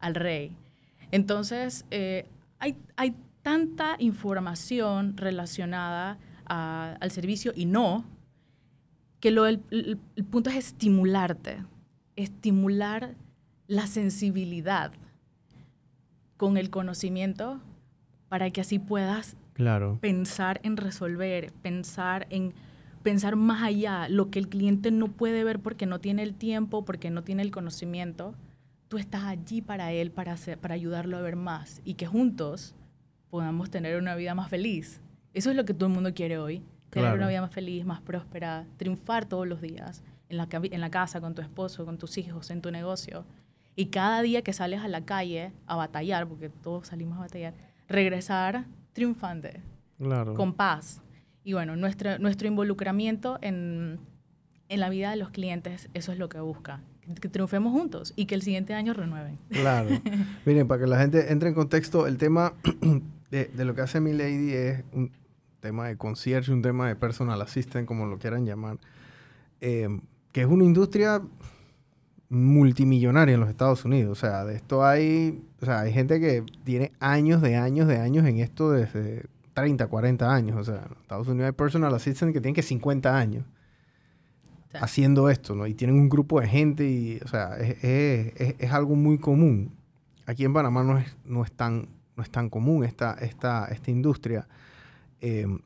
[0.00, 0.56] al rey.
[1.10, 2.26] Entonces, eh,
[2.58, 8.04] hay, hay tanta información relacionada al servicio y no,
[9.20, 11.58] que lo, el, el punto es estimularte,
[12.16, 13.14] estimular
[13.66, 14.92] la sensibilidad
[16.38, 17.60] con el conocimiento
[18.30, 19.98] para que así puedas Claro.
[20.00, 22.54] Pensar en resolver, pensar en
[23.02, 26.84] pensar más allá, lo que el cliente no puede ver porque no tiene el tiempo,
[26.84, 28.36] porque no tiene el conocimiento,
[28.86, 32.76] tú estás allí para él, para, hacer, para ayudarlo a ver más y que juntos
[33.30, 35.00] podamos tener una vida más feliz.
[35.34, 38.00] Eso es lo que todo el mundo quiere hoy, tener una vida más feliz, más
[38.00, 42.16] próspera, triunfar todos los días en la, en la casa, con tu esposo, con tus
[42.16, 43.24] hijos, en tu negocio.
[43.74, 47.54] Y cada día que sales a la calle a batallar, porque todos salimos a batallar,
[47.88, 48.66] regresar
[48.98, 49.62] triunfante,
[49.96, 50.34] claro.
[50.34, 51.00] con paz.
[51.44, 54.00] Y bueno, nuestro, nuestro involucramiento en,
[54.68, 56.82] en la vida de los clientes, eso es lo que busca,
[57.20, 59.38] que triunfemos juntos y que el siguiente año renueven.
[59.50, 59.90] Claro.
[60.44, 62.54] Miren, para que la gente entre en contexto, el tema
[63.30, 65.12] de, de lo que hace mi lady es un
[65.60, 68.78] tema de concierge, un tema de personal assistant, como lo quieran llamar,
[69.60, 69.88] eh,
[70.32, 71.22] que es una industria
[72.30, 74.18] multimillonaria en los Estados Unidos.
[74.18, 77.98] O sea, de esto hay, o sea, hay gente que tiene años de años de
[77.98, 80.56] años en esto desde 30, 40 años.
[80.58, 83.44] O sea, en Estados Unidos hay personal assistant que tienen que 50 años
[84.74, 85.66] haciendo esto, ¿no?
[85.66, 89.72] Y tienen un grupo de gente y, o sea, es, es, es, algo muy común.
[90.26, 93.90] Aquí en Panamá no es, no es, tan, no es tan común esta, esta, esta
[93.90, 94.46] industria.
[95.20, 95.60] Em,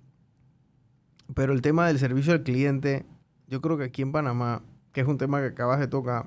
[1.35, 3.05] pero el tema del servicio al cliente,
[3.49, 6.27] yo creo que aquí en Panamá, que es un tema que acabas de tocar,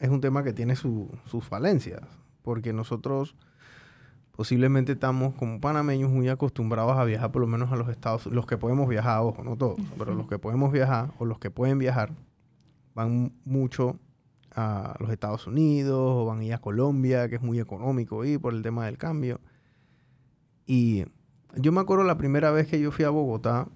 [0.00, 1.08] es un tema que tiene sus
[1.42, 2.00] falencias,
[2.42, 3.36] porque nosotros
[4.32, 8.46] posiblemente estamos como panameños muy acostumbrados a viajar por lo menos a los Estados los
[8.46, 11.78] que podemos viajar, ojo, no todos, pero los que podemos viajar o los que pueden
[11.78, 12.12] viajar
[12.94, 13.98] van mucho
[14.54, 18.40] a los Estados Unidos o van a ir a Colombia, que es muy económico ir
[18.40, 19.40] por el tema del cambio.
[20.66, 21.04] Y
[21.56, 23.68] yo me acuerdo la primera vez que yo fui a Bogotá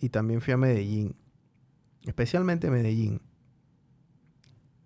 [0.00, 1.14] y también fui a Medellín,
[2.04, 3.20] especialmente Medellín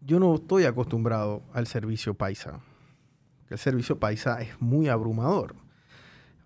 [0.07, 2.61] yo no estoy acostumbrado al servicio paisa.
[3.51, 5.57] El servicio paisa es muy abrumador.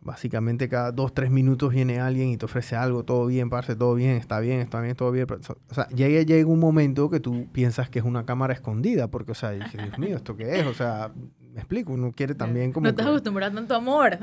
[0.02, 3.94] Básicamente cada dos, tres minutos viene alguien y te ofrece algo, todo bien, parce, todo
[3.94, 5.26] bien, está bien, está bien, todo bien.
[5.30, 9.32] O sea, llega, llega un momento que tú piensas que es una cámara escondida, porque,
[9.32, 10.66] o sea, dices, Dios mío, ¿esto qué es?
[10.66, 11.12] O sea,
[11.52, 12.84] me explico, uno quiere también como...
[12.84, 14.18] No estás acostumbrado a tanto amor.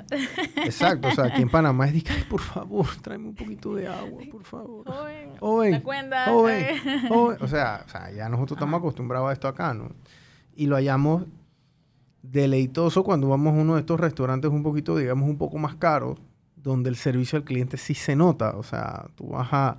[0.63, 3.87] Exacto, o sea, aquí en Panamá es de que, por favor, tráeme un poquito de
[3.87, 4.85] agua, por favor.
[4.85, 6.77] Joven, joven, cuenta, joven,
[7.09, 7.37] joven.
[7.41, 9.91] O sea, o sea, ya nosotros estamos acostumbrados a esto acá, ¿no?
[10.55, 11.25] Y lo hallamos
[12.21, 16.19] deleitoso cuando vamos a uno de estos restaurantes un poquito, digamos, un poco más caros,
[16.55, 18.57] donde el servicio al cliente sí se nota.
[18.57, 19.77] O sea, tú vas a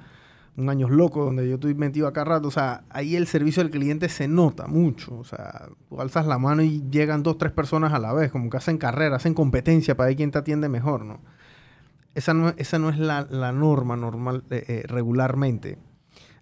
[0.58, 2.48] un años loco donde yo estoy metido acá rato.
[2.48, 5.16] O sea, ahí el servicio al cliente se nota mucho.
[5.16, 8.50] O sea, tú alzas la mano y llegan dos, tres personas a la vez, como
[8.50, 11.20] que hacen carrera, hacen competencia para ver quién te atiende mejor, ¿no?
[12.14, 15.78] Esa no, esa no es la, norma normal, eh, eh, regularmente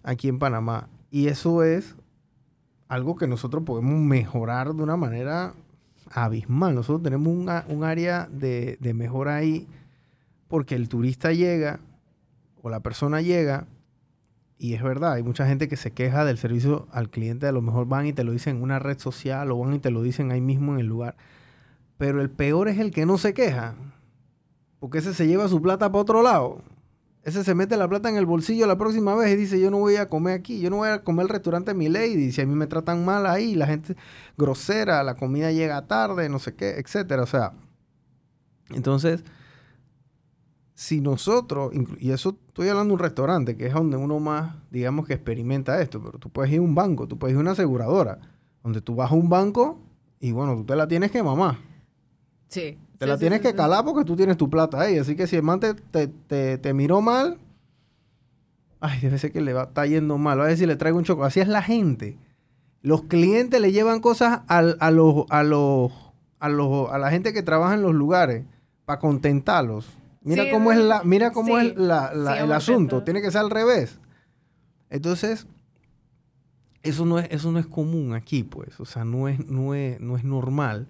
[0.01, 0.89] aquí en Panamá.
[1.11, 1.95] Y eso es
[2.87, 5.53] algo que nosotros podemos mejorar de una manera
[6.09, 6.73] abismal.
[6.73, 7.27] Nosotros tenemos
[7.67, 9.67] un área de, de mejora ahí
[10.47, 11.79] porque el turista llega
[12.63, 13.67] o la persona llega
[14.59, 17.61] y es verdad, hay mucha gente que se queja del servicio al cliente, a lo
[17.61, 20.01] mejor van y te lo dicen en una red social o van y te lo
[20.01, 21.15] dicen ahí mismo en el lugar.
[21.97, 23.75] Pero el peor es el que no se queja,
[24.79, 26.61] porque ese se lleva su plata para otro lado.
[27.23, 29.79] Ese se mete la plata en el bolsillo la próxima vez y dice, yo no
[29.79, 32.45] voy a comer aquí, yo no voy a comer el restaurante mi lady, si a
[32.45, 33.95] mí me tratan mal ahí, la gente
[34.37, 37.23] grosera, la comida llega tarde, no sé qué, etcétera.
[37.23, 37.53] O sea,
[38.69, 39.23] entonces,
[40.77, 45.07] si nosotros, y eso estoy hablando de un restaurante, que es donde uno más, digamos
[45.07, 47.51] que experimenta esto, pero tú puedes ir a un banco, tú puedes ir a una
[47.53, 48.19] aseguradora,
[48.61, 49.79] donde tú vas a un banco
[50.19, 51.57] y bueno, tú te la tienes que mamar.
[52.47, 52.77] Sí.
[52.99, 54.99] Te la tienes que calar porque tú tienes tu plata ahí.
[54.99, 55.73] Así que si el man te,
[56.57, 57.39] te, miró mal,
[58.79, 60.39] ay, debe ser que le va, está yendo mal.
[60.39, 61.23] Va a decir, le traigo un choco.
[61.23, 62.19] Así es la gente.
[62.83, 65.91] Los clientes le llevan cosas a, los, a, los,
[66.39, 68.45] a, los, a la gente que trabaja en los lugares
[68.85, 69.96] para contentarlos.
[70.27, 73.03] Mira cómo es, la, mira cómo es la, el asunto.
[73.03, 73.99] Tiene que ser al revés.
[74.89, 75.47] Entonces,
[76.83, 78.79] eso no es, eso no es común aquí, pues.
[78.79, 80.87] O sea, no es, no es, no es normal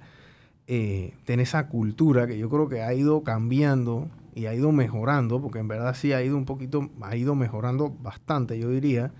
[0.67, 5.41] eh, tener esa cultura que yo creo que ha ido cambiando y ha ido mejorando,
[5.41, 9.13] porque en verdad sí ha ido un poquito, ha ido mejorando bastante, yo diría,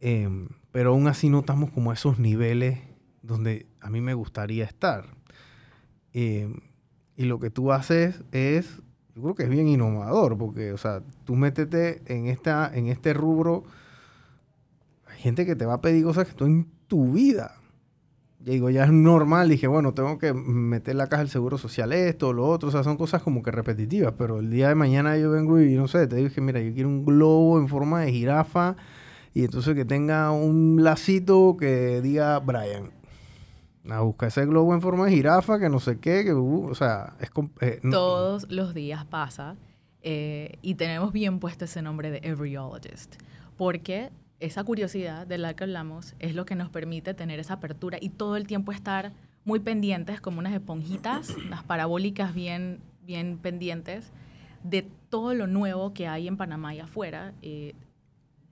[0.00, 2.80] em, pero aún así no estamos como a esos niveles
[3.22, 5.06] donde a mí me gustaría estar.
[6.12, 6.60] Em,
[7.16, 8.82] y lo que tú haces es
[9.14, 13.12] yo creo que es bien innovador, porque, o sea, tú métete en, esta, en este
[13.12, 13.64] rubro,
[15.06, 17.56] hay gente que te va a pedir cosas que tú en tu vida.
[18.40, 21.92] Y digo, ya es normal, dije, bueno, tengo que meter la caja del seguro social
[21.92, 25.16] esto, lo otro, o sea, son cosas como que repetitivas, pero el día de mañana
[25.18, 28.00] yo vengo y, no sé, te digo que, mira, yo quiero un globo en forma
[28.00, 28.76] de jirafa
[29.34, 33.01] y entonces que tenga un lacito que diga Brian
[33.90, 36.74] a buscar ese globo en forma de jirafa, que no sé qué, que, uh, o
[36.74, 37.30] sea, es...
[37.60, 39.56] Eh, Todos los días pasa
[40.02, 43.16] eh, y tenemos bien puesto ese nombre de Everyologist,
[43.56, 47.98] porque esa curiosidad de la que hablamos es lo que nos permite tener esa apertura
[48.00, 49.12] y todo el tiempo estar
[49.44, 54.12] muy pendientes, como unas esponjitas, las parabólicas bien, bien pendientes,
[54.62, 57.32] de todo lo nuevo que hay en Panamá y afuera.
[57.42, 57.74] Eh,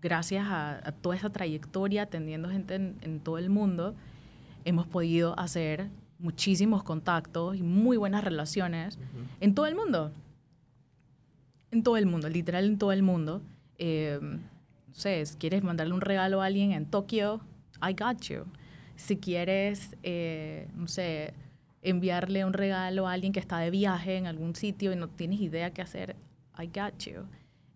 [0.02, 3.94] gracias a, toda esa trayectoria atendiendo gente en todo el mundo,
[4.64, 8.98] hemos podido hacer muchísimos contactos y muy buenas relaciones
[9.40, 10.12] en todo el mundo.
[11.70, 13.42] En todo el mundo, literal en todo el mundo.
[13.78, 17.40] Eh, no sé, si quieres mandarle un regalo a alguien en Tokio,
[17.80, 18.44] I got you.
[18.96, 21.32] Si quieres, eh, no sé,
[21.82, 25.40] enviarle un regalo a alguien que está de viaje en algún sitio y no tienes
[25.40, 26.16] idea qué hacer,
[26.58, 27.22] I got you.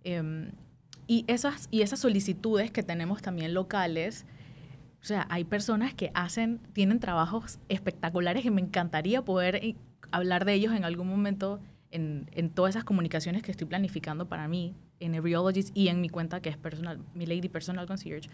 [0.02, 0.50] Em,
[1.06, 4.26] y, esas, y esas solicitudes que tenemos también locales,
[5.04, 9.76] o sea, hay personas que hacen, tienen trabajos espectaculares que me encantaría poder eh,
[10.10, 14.48] hablar de ellos en algún momento en, en todas esas comunicaciones que estoy planificando para
[14.48, 18.30] mí, en Everyologist y en mi cuenta que es personal, mi Lady Personal Concierge.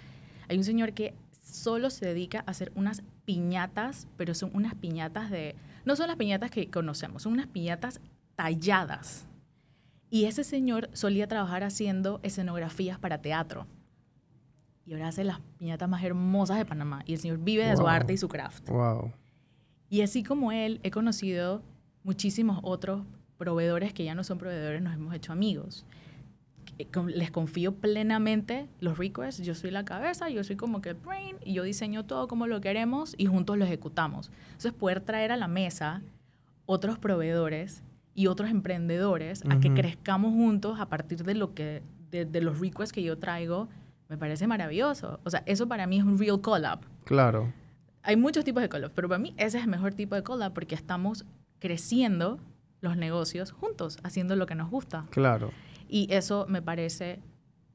[0.49, 5.29] Hay un señor que solo se dedica a hacer unas piñatas, pero son unas piñatas
[5.29, 5.57] de...
[5.85, 8.01] No son las piñatas que conocemos, son unas piñatas
[8.37, 9.27] talladas.
[10.09, 13.67] Y ese señor solía trabajar haciendo escenografías para teatro
[14.91, 17.05] y ahora hace las piñatas más hermosas de Panamá.
[17.07, 18.69] Y el señor vive de su arte y su craft.
[18.71, 19.13] Wow.
[19.89, 21.63] Y así como él, he conocido
[22.03, 23.05] muchísimos otros
[23.39, 25.87] proveedores que ya no son proveedores, nos hemos hecho amigos.
[27.07, 29.41] Les confío plenamente los requests.
[29.45, 32.49] Yo soy la cabeza, yo soy como que el brain y yo diseño todo como
[32.49, 34.33] lo queremos y juntos lo ejecutamos.
[34.47, 36.03] Entonces, poder traer a la mesa
[36.67, 42.25] otros proveedores y otros emprendedores a que crezcamos juntos a partir de lo que de,
[42.25, 43.69] de los requests que yo traigo
[44.11, 45.21] me parece maravilloso.
[45.25, 46.81] O sea, eso para mí es un real collab.
[47.05, 47.53] Claro.
[48.03, 50.53] Hay muchos tipos de collab, pero para mí ese es el mejor tipo de collab
[50.53, 51.25] porque estamos
[51.61, 52.41] creciendo
[52.81, 55.05] los negocios juntos, haciendo lo que nos gusta.
[55.11, 55.53] Claro.
[55.89, 57.21] Y eso me parece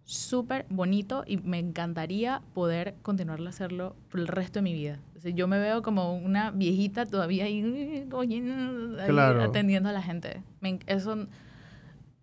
[0.04, 5.00] súper bonito y me encantaría poder continuar a hacerlo por el resto de mi vida.
[5.24, 8.08] yo me veo como una viejita todavía ahí,
[9.41, 10.43] atendiendo a la gente.
[10.86, 11.28] eso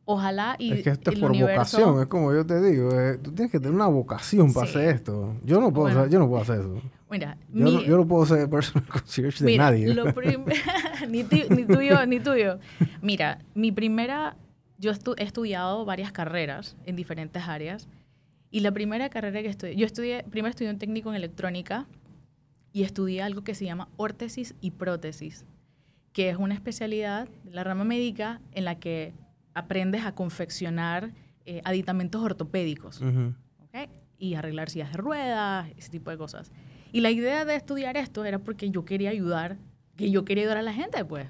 [0.04, 0.72] Ojalá y.
[0.72, 3.58] Es que esto es por vocación, es como yo te digo, eh, tú tienes que
[3.58, 5.34] tener una vocación para hacer esto.
[5.44, 6.82] Yo no puedo, hacer, yo no puedo hacer eso.
[7.10, 9.94] Mira, yo, no, yo no puedo ser personal concierge de nadie.
[11.08, 12.58] ni, ni tuyo, ni tuyo.
[13.00, 14.36] Mira, mi primera.
[14.78, 17.88] Yo he estudiado varias carreras en diferentes áreas.
[18.50, 19.76] Y la primera carrera que estudié.
[19.76, 20.24] Yo estudié.
[20.28, 21.86] Primero estudié un técnico en electrónica
[22.72, 25.44] y estudié algo que se llama órtesis y prótesis,
[26.12, 29.12] que es una especialidad de la rama médica en la que
[29.54, 31.12] aprendes a confeccionar
[31.44, 33.02] eh, aditamentos ortopédicos
[34.18, 36.52] y arreglar sillas de ruedas, ese tipo de cosas.
[36.92, 39.56] Y la idea de estudiar esto era porque yo quería ayudar,
[39.96, 41.26] que yo quería ayudar a la gente, pues.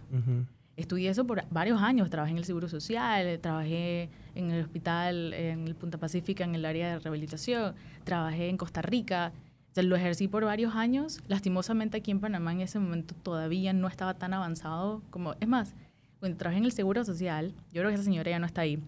[0.76, 5.66] Estudié eso por varios años, trabajé en el Seguro Social, trabajé en el hospital, en
[5.66, 9.32] el Punta Pacífica, en el área de rehabilitación, trabajé en Costa Rica,
[9.80, 11.20] lo ejercí por varios años.
[11.28, 15.34] Lastimosamente aquí en Panamá en ese momento todavía no estaba tan avanzado como...
[15.40, 15.74] Es más,
[16.22, 18.80] cuando trabajé en el Seguro Social, yo creo que esa señora ya no está ahí,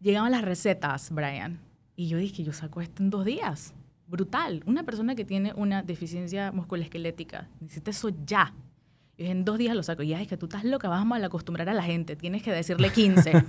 [0.00, 1.60] llegaban las recetas, Brian,
[1.94, 3.74] y yo dije, yo saco esto en dos días.
[4.08, 4.64] Brutal.
[4.66, 8.52] Una persona que tiene una deficiencia musculoesquelética necesita eso ya.
[9.16, 10.02] Y en dos días lo saco.
[10.02, 12.16] Y ya es que tú estás loca, vas a mal acostumbrar a la gente.
[12.16, 13.32] Tienes que decirle 15.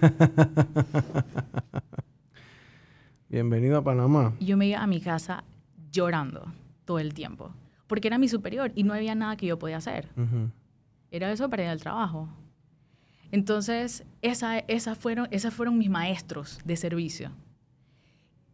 [3.30, 4.36] Bienvenido a Panamá.
[4.40, 5.44] Yo me iba a mi casa
[5.92, 6.54] llorando
[6.86, 7.56] todo el tiempo.
[7.88, 10.10] Porque era mi superior y no había nada que yo podía hacer.
[11.10, 12.30] Era eso para ir al trabajo.
[13.32, 17.32] Entonces, esa, fueron, esas fueron mis maestros de servicio.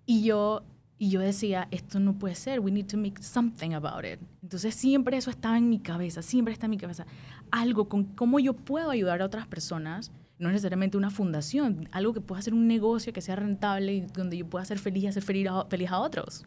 [0.06, 0.64] Y yo,
[1.00, 4.20] y yo decía, esto no puede ser, we need to make something about it.
[4.44, 7.06] Entonces, siempre eso estaba en mi cabeza, siempre está en mi cabeza.
[7.50, 12.22] Algo con cómo yo puedo ayudar a otras personas, no necesariamente una fundación, algo que
[12.22, 15.24] pueda hacer un negocio que sea rentable y donde yo pueda ser feliz y hacer
[15.24, 16.46] feliz a, feliz a otros.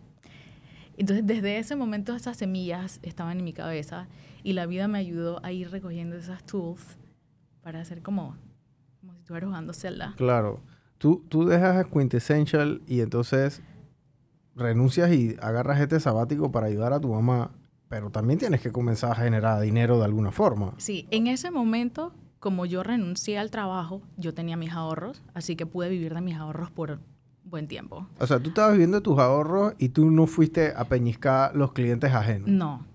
[0.97, 4.07] Entonces, desde ese momento, esas semillas estaban en mi cabeza
[4.45, 6.99] y la vida me ayudó a ir recogiendo esas tools
[7.62, 8.36] para hacer como,
[9.00, 10.14] como si estuvieras jugando Zelda.
[10.16, 10.61] Claro.
[10.98, 13.62] Tú, tú dejas a Quintessential y entonces
[14.54, 17.52] renuncias y agarras este sabático para ayudar a tu mamá,
[17.88, 20.74] pero también tienes que comenzar a generar dinero de alguna forma.
[20.76, 25.66] Sí, en ese momento como yo renuncié al trabajo, yo tenía mis ahorros, así que
[25.66, 26.98] pude vivir de mis ahorros por
[27.44, 28.06] buen tiempo.
[28.18, 31.72] O sea, tú estabas viviendo de tus ahorros y tú no fuiste a peñiscar los
[31.72, 32.48] clientes ajenos.
[32.48, 32.86] No,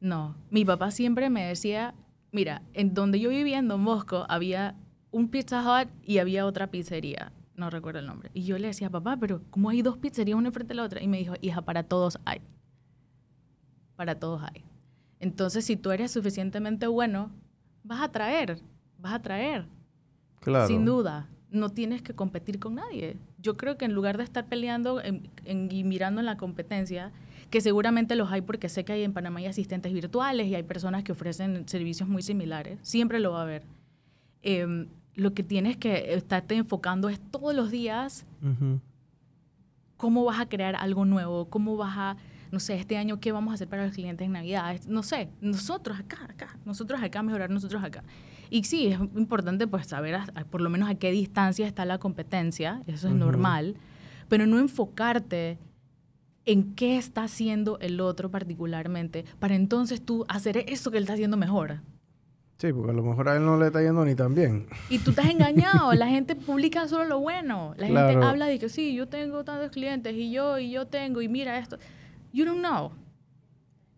[0.00, 0.36] no.
[0.50, 1.94] Mi papá siempre me decía,
[2.32, 4.74] mira, en donde yo vivía en Don Bosco había
[5.12, 7.32] un Pizza Hut y había otra pizzería.
[7.54, 8.30] No recuerdo el nombre.
[8.34, 11.02] Y yo le decía, papá, pero ¿cómo hay dos pizzerías una frente a la otra?
[11.02, 12.40] Y me dijo, hija, para todos hay.
[13.94, 14.64] Para todos hay.
[15.20, 17.30] Entonces, si tú eres suficientemente bueno,
[17.84, 18.60] vas a traer
[19.02, 19.66] vas a traer.
[20.40, 20.68] Claro.
[20.68, 21.28] Sin duda.
[21.50, 23.18] No tienes que competir con nadie.
[23.38, 25.02] Yo creo que en lugar de estar peleando
[25.44, 27.12] y mirando en la competencia,
[27.52, 30.62] que seguramente los hay porque sé que hay en Panamá hay asistentes virtuales y hay
[30.62, 33.62] personas que ofrecen servicios muy similares, siempre lo va a haber.
[34.42, 38.24] Em, lo que tienes que estarte enfocando es todos los días
[39.98, 42.16] cómo vas a crear algo nuevo, cómo vas a,
[42.50, 45.28] no sé, este año qué vamos a hacer para los clientes en Navidad, no sé,
[45.42, 48.02] nosotros acá, acá, nosotros acá, mejorar nosotros acá.
[48.48, 52.80] Y sí, es importante pues saber por lo menos a qué distancia está la competencia,
[52.86, 53.76] eso es normal,
[54.30, 55.58] pero no enfocarte
[56.44, 61.14] en qué está haciendo el otro particularmente, para entonces tú hacer eso que él está
[61.14, 61.80] haciendo mejor.
[62.58, 64.66] Sí, porque a lo mejor a él no le está yendo ni tan bien.
[64.88, 68.68] Y tú estás engañado, la gente publica solo lo bueno, la gente habla de que
[68.68, 71.78] sí, yo tengo tantos clientes y yo, y yo tengo, y mira esto.
[72.32, 72.92] You don't know.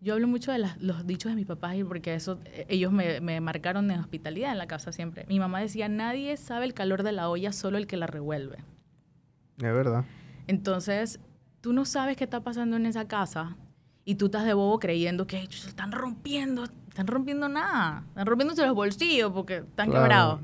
[0.01, 3.39] Yo hablo mucho de los dichos de mis papás porque eso, eh, ellos me, me,
[3.39, 5.25] marcaron en hospitalidad en la casa siempre.
[5.27, 8.57] Mi mamá decía, nadie sabe el calor de la olla, solo el que la revuelve.
[9.57, 10.05] Es verdad.
[10.47, 11.19] Entonces,
[11.65, 13.57] tú no sabes qué está pasando en esa casa
[14.03, 18.63] y tú estás de bobo creyendo que ellos están rompiendo, están rompiendo nada, están rompiéndose
[18.67, 20.41] los bolsillos porque están quebrados.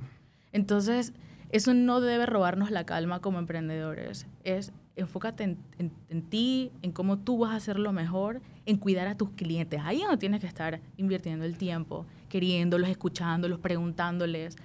[0.51, 1.13] Entonces,
[1.51, 4.26] eso no debe robarnos la calma como emprendedores.
[4.43, 9.30] Es enfócate en, ti, en cómo tú vas a hacerlo mejor, en cuidar a tus
[9.30, 9.80] clientes.
[9.84, 14.55] Ahí no tienes que estar invirtiendo el tiempo, queriéndolos, escuchándolos, preguntándoles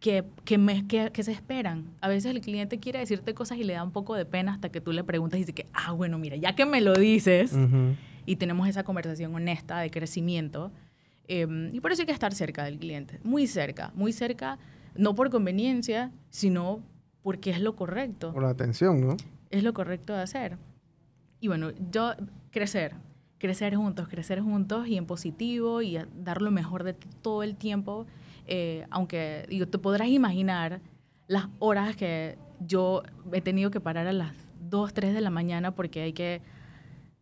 [0.00, 1.84] qué, qué, se esperan.
[2.00, 4.70] A veces el cliente quiere decirte cosas y le da un poco de pena hasta
[4.70, 7.54] que tú le preguntas y dice que, ah, bueno, mira, ya que me lo dices
[8.26, 10.72] y tenemos esa conversación honesta de crecimiento,
[11.28, 14.58] em, y por eso hay que estar cerca del cliente, muy cerca, muy cerca,
[14.96, 16.80] no por conveniencia, sino
[17.22, 18.32] porque es lo correcto.
[18.32, 19.16] Por la atención, ¿no?
[19.50, 20.56] es lo correcto de hacer.
[21.40, 22.14] Y bueno, yo
[22.50, 22.94] crecer,
[23.38, 28.06] crecer juntos, crecer juntos y en positivo y dar lo mejor de todo el tiempo.
[28.50, 30.80] Eh, aunque digo, te podrás imaginar
[31.28, 34.34] las horas que yo he tenido que parar a las
[34.68, 36.42] 2, 3 de la mañana porque hay que,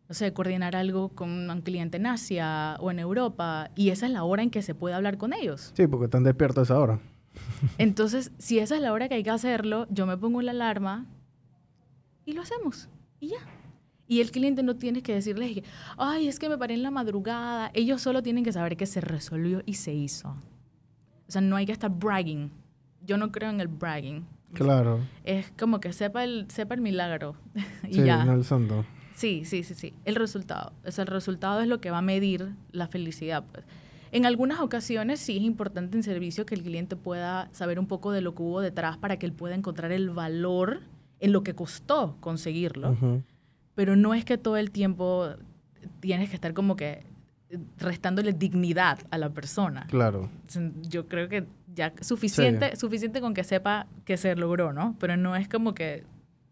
[0.07, 4.11] no sé, coordinar algo con un cliente en Asia o en Europa y esa es
[4.11, 5.71] la hora en que se puede hablar con ellos.
[5.75, 6.99] Sí, porque están despiertos a esa hora.
[7.77, 11.05] Entonces, si esa es la hora que hay que hacerlo, yo me pongo la alarma
[12.25, 12.89] y lo hacemos.
[13.19, 13.37] Y ya.
[14.07, 15.63] Y el cliente no tiene que decirles que,
[15.95, 17.69] ay, es que me paré en la madrugada.
[17.75, 20.33] Ellos solo tienen que saber que se resolvió y se hizo.
[21.29, 22.49] O sea, no hay que estar bragging.
[23.05, 24.25] Yo no creo en el bragging.
[24.53, 24.99] Claro.
[25.23, 27.35] Es como que sepa el, sepa el milagro.
[27.87, 28.25] y sí, ya.
[28.25, 28.83] No el santo.
[29.13, 29.93] Sí, sí, sí, sí.
[30.05, 30.73] El resultado.
[30.83, 33.43] O sea, el resultado es lo que va a medir la felicidad.
[33.51, 33.63] Pues.
[34.11, 38.11] En algunas ocasiones sí es importante en servicio que el cliente pueda saber un poco
[38.11, 40.79] de lo que hubo detrás para que él pueda encontrar el valor
[41.19, 42.97] en lo que costó conseguirlo.
[43.75, 45.27] Pero no es que todo el tiempo
[45.99, 47.05] tienes que estar como que
[47.77, 49.87] restándole dignidad a la persona.
[49.89, 50.29] Claro.
[50.87, 54.95] Yo creo que ya suficiente, suficiente con que sepa que se logró, ¿no?
[54.99, 56.03] Pero no es como que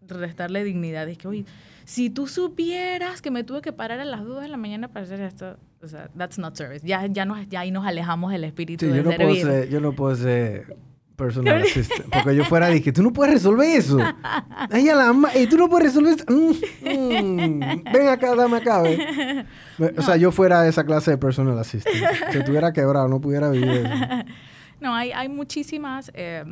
[0.07, 1.07] restarle dignidad.
[1.09, 1.45] Es que, oye,
[1.85, 5.05] si tú supieras que me tuve que parar a las 2 de la mañana para
[5.05, 6.85] hacer esto, o sea, that's not service.
[6.85, 9.69] Ya, ya, nos, ya ahí nos alejamos del espíritu sí, del yo no Puedo ser,
[9.69, 10.77] yo no puedo ser
[11.18, 12.09] personal assistant.
[12.13, 13.97] Porque yo fuera dije, tú no puedes resolver eso.
[14.72, 16.26] Ella la ama, y tú no puedes resolver eso.
[16.30, 16.51] Mm,
[16.84, 17.84] mm.
[17.91, 18.84] ven acá, dame acá.
[19.97, 21.95] O sea, yo fuera esa clase de personal assistant.
[22.32, 23.88] Si estuviera quebrado, no pudiera vivir
[24.82, 26.43] No, hay, hay muchísimas, eh,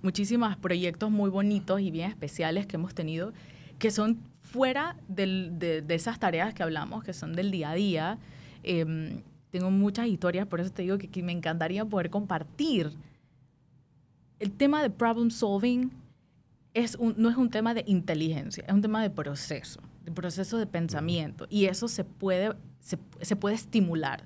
[0.00, 3.32] muchísimos proyectos muy bonitos y bien especiales que hemos tenido
[3.80, 7.74] que son fuera del, de, de, esas tareas que hablamos, que son del día a
[7.74, 8.18] día.
[8.62, 9.20] Eh,
[9.50, 12.92] tengo muchas historias, por eso te digo que, que me encantaría poder compartir
[14.38, 15.90] el tema de problem solving
[16.74, 20.66] es no es un tema de inteligencia, es un tema de proceso, de proceso de
[20.66, 21.46] pensamiento.
[21.48, 24.24] Y eso se puede, se, puede estimular.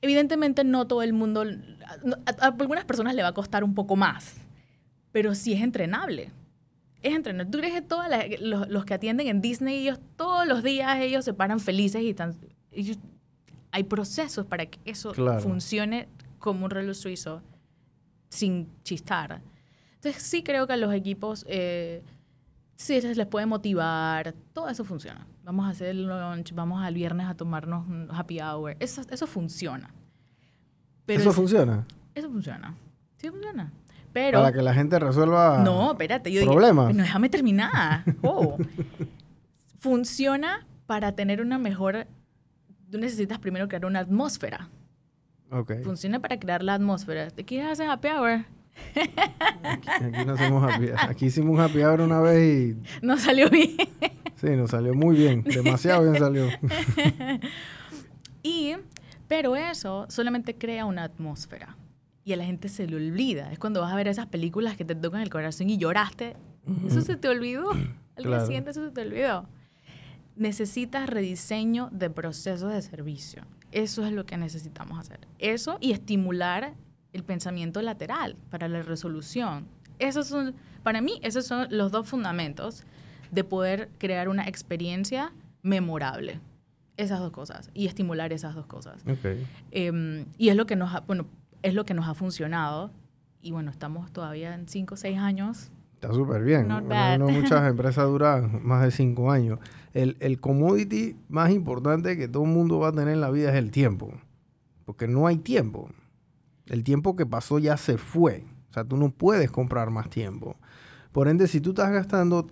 [0.00, 4.34] Evidentemente no todo el mundo, a, algunas personas le va a costar un poco más,
[5.12, 6.32] pero sí es entrenable.
[7.02, 7.50] Es entrenable.
[7.52, 8.06] ¿Tú crees que todos
[8.40, 12.34] los, que atienden en Disney, ellos todos los días ellos se paran felices y están...
[13.70, 16.08] hay procesos para que eso funcione
[16.40, 17.42] como un reloj suizo
[18.28, 19.40] sin chistar.
[19.94, 22.02] Entonces sí creo que a los equipos eh,
[22.76, 25.26] sí les puede motivar, todo eso funciona.
[25.44, 29.26] Vamos a hacer el lunch, vamos al viernes a tomarnos un happy hour, eso, eso
[29.26, 29.92] funciona.
[31.06, 31.86] ¿Eso funciona?
[32.14, 32.74] Eso funciona.
[33.16, 33.72] Sí funciona.
[34.12, 36.94] Pero, Para que la gente resuelva no, espérate, yo problemas.
[36.94, 38.02] no, déjame terminar.
[38.22, 38.56] Oh.
[39.78, 42.06] funciona para tener una mejor...
[42.90, 44.68] Tú necesitas primero crear una atmósfera.
[45.50, 45.82] Okay.
[45.84, 47.28] Funciona para crear la atmósfera.
[47.30, 48.44] ¿De qué haces happy hour?
[49.64, 53.04] Aquí, no hacemos happy, aquí hicimos un happy hour una vez y...
[53.04, 53.76] No salió bien.
[54.36, 55.42] Sí, nos salió muy bien.
[55.42, 56.48] Demasiado bien salió.
[58.42, 58.74] y,
[59.28, 61.76] pero eso solamente crea una atmósfera.
[62.24, 63.52] Y a la gente se le olvida.
[63.52, 66.36] Es cuando vas a ver esas películas que te tocan el corazón y lloraste.
[66.86, 67.70] Eso se te olvidó.
[68.16, 69.48] Al día siguiente eso se te olvidó.
[70.34, 73.42] Necesitas rediseño de procesos de servicio.
[73.76, 75.20] Eso es lo que necesitamos hacer.
[75.38, 76.72] Eso y estimular
[77.12, 79.66] el pensamiento lateral para la resolución.
[79.98, 82.84] Esos son, para mí, esos son los dos fundamentos
[83.30, 86.40] de poder crear una experiencia memorable.
[86.96, 87.70] Esas dos cosas.
[87.74, 89.02] Y estimular esas dos cosas.
[89.02, 89.46] Okay.
[89.72, 91.26] Em, y es lo que nos ha, bueno,
[91.60, 92.90] es lo que nos ha funcionado.
[93.42, 95.70] Y bueno, estamos todavía en 5 o 6 años.
[95.96, 96.66] Está súper bien.
[96.66, 96.80] no
[97.28, 99.58] muchas empresas duran más de 5 años.
[99.96, 103.56] El, commodity más importante que todo el mundo va a tener en la vida es
[103.56, 104.12] el tiempo.
[104.84, 105.88] Porque no hay tiempo.
[106.66, 108.44] El tiempo que pasó ya se fue.
[108.68, 110.56] O sea, tú no puedes comprar más tiempo.
[111.12, 112.46] Por ende, si tú estás gastando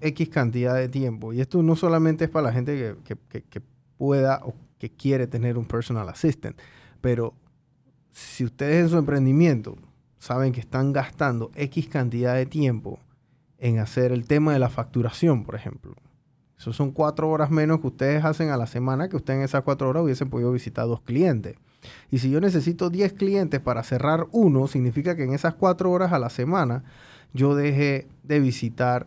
[0.00, 3.62] X cantidad de tiempo, y esto no solamente es para la gente que
[3.98, 6.58] pueda o que quiere tener un personal assistant,
[7.02, 7.34] pero
[8.10, 9.76] si ustedes en su emprendimiento
[10.18, 12.98] saben que están gastando X cantidad de tiempo
[13.58, 15.94] en hacer el tema de la facturación, por ejemplo,
[16.60, 19.62] eso son cuatro horas menos que ustedes hacen a la semana, que ustedes en esas
[19.62, 21.56] cuatro horas hubiesen podido visitar dos clientes.
[22.10, 26.12] Y si yo necesito 10 clientes para cerrar uno, significa que en esas cuatro horas
[26.12, 26.84] a la semana
[27.32, 29.06] yo dejé de visitar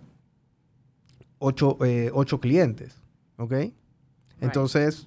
[1.38, 2.98] ocho, eh, clientes.
[3.38, 3.54] ¿Ok?
[4.42, 5.06] Entonces,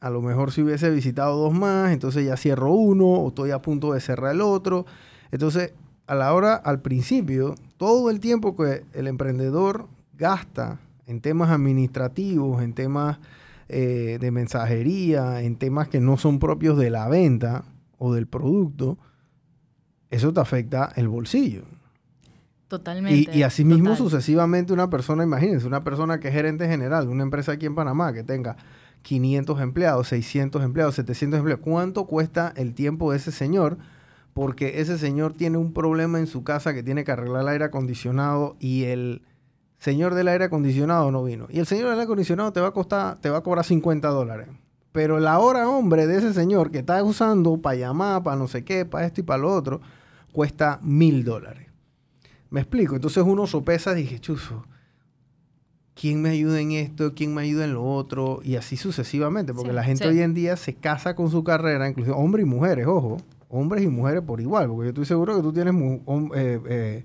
[0.00, 3.62] a lo mejor si hubiese visitado dos más, entonces ya cierro uno o estoy a
[3.62, 4.86] punto de cerrar el otro.
[5.30, 5.72] Entonces,
[6.08, 9.86] a la hora, al principio, todo el tiempo que el emprendedor
[10.18, 10.80] gasta
[11.10, 13.18] en temas administrativos, en temas
[13.68, 17.64] eh, de mensajería, en temas que no son propios de la venta
[17.98, 18.96] o del producto,
[20.08, 21.64] eso te afecta el bolsillo.
[22.68, 23.36] Totalmente.
[23.36, 27.24] Y, así mismo sucesivamente una persona, imagínense, una persona que es gerente general de una
[27.24, 28.56] empresa aquí en Panamá que tenga
[29.02, 33.78] 500 empleados, 600 empleados, 700 empleados, ¿cuánto cuesta el tiempo de ese señor?
[34.32, 37.64] Porque ese señor tiene un problema en su casa que tiene que arreglar el aire
[37.64, 39.22] acondicionado y el
[39.80, 41.46] señor del aire acondicionado no vino.
[41.50, 44.06] Y el señor del aire acondicionado te va a costar, te va a cobrar 50
[44.08, 44.46] dólares.
[44.92, 48.62] Pero la hora hombre de ese señor que está usando para llamar, para no sé
[48.62, 49.80] qué, para esto y para lo otro,
[50.32, 51.68] cuesta mil dólares.
[52.50, 52.94] Me explico.
[52.94, 54.64] Entonces uno sopesa y dije, chuzo,
[55.94, 57.14] ¿quién me ayuda en esto?
[57.14, 58.40] ¿Quién me ayuda en lo otro?
[58.42, 62.14] Y así sucesivamente, porque la gente hoy en día se casa con su carrera, incluso
[62.16, 63.16] hombres y mujeres, ojo,
[63.48, 65.74] hombres y mujeres por igual, porque yo estoy seguro que tú tienes...
[66.34, 67.04] Eh, eh,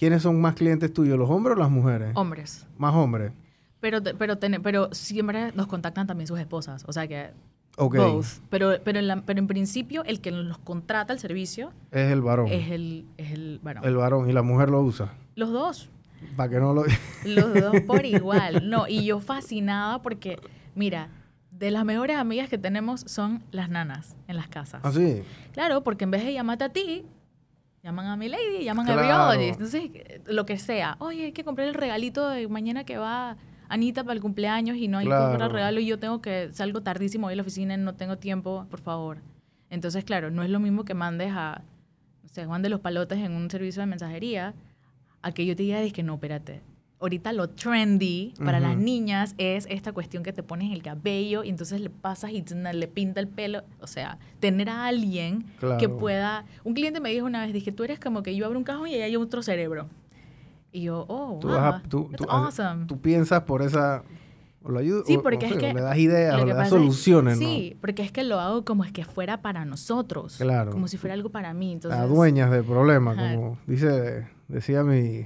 [0.00, 2.12] ¿Quiénes son más clientes tuyos, los hombres o las mujeres?
[2.14, 2.66] Hombres.
[2.78, 3.32] Más hombres.
[3.80, 7.32] Pero, pero, pero siempre nos contactan también sus esposas, o sea que...
[7.76, 8.00] Okay.
[8.00, 8.40] Both.
[8.48, 11.70] Pero, pero, en pero en principio, el que nos contrata el servicio...
[11.90, 12.48] Es el varón.
[12.48, 13.84] Es el, es el varón.
[13.84, 14.30] El varón.
[14.30, 15.12] ¿Y la mujer lo usa?
[15.34, 15.90] Los dos.
[16.34, 16.84] Para que no lo...
[17.26, 18.70] Los dos por igual.
[18.70, 20.38] No, y yo fascinada porque,
[20.74, 21.10] mira,
[21.50, 24.80] de las mejores amigas que tenemos son las nanas en las casas.
[24.82, 25.22] ¿Ah, sí?
[25.52, 27.04] Claro, porque en vez de llamarte a ti,
[27.82, 29.60] llaman a mi lady, llaman a biologist.
[29.60, 29.90] Entonces,
[30.26, 30.96] lo que sea.
[30.98, 33.36] Oye, hay que comprar el regalito de mañana que va
[33.68, 36.50] Anita para el cumpleaños y no hay que comprar el regalo y yo tengo que
[36.52, 39.18] salgo tardísimo hoy a la oficina y no tengo tiempo, por favor.
[39.70, 41.62] Entonces, claro, no es lo mismo que mandes a,
[42.22, 44.54] no sé, Juan de los Palotes en un servicio de mensajería
[45.22, 46.62] a que yo te diga, que no, espérate.
[47.00, 51.48] Ahorita lo trendy para las niñas es esta cuestión que te pones el cabello y
[51.48, 53.62] entonces le pasas y le pinta el pelo.
[53.80, 55.46] O sea, tener a alguien
[55.78, 56.44] que pueda...
[56.62, 58.88] Un cliente me dijo una vez, dije, tú eres como que yo abro un cajón
[58.88, 59.88] y ahí hay otro cerebro.
[60.72, 62.84] Y yo, oh, wow, tú, awesome.
[62.84, 64.04] Tú piensas por esa...
[64.62, 65.72] lo ayudo, sí, porque es que...
[65.72, 68.92] Le das ideas o le das soluciones, Sí, porque es que lo hago como es
[68.92, 70.36] que fuera para nosotros.
[70.36, 70.70] Claro.
[70.70, 71.72] Como si fuera algo para mí.
[71.72, 75.24] Entonces, dueñas del problema, como dice decía mi,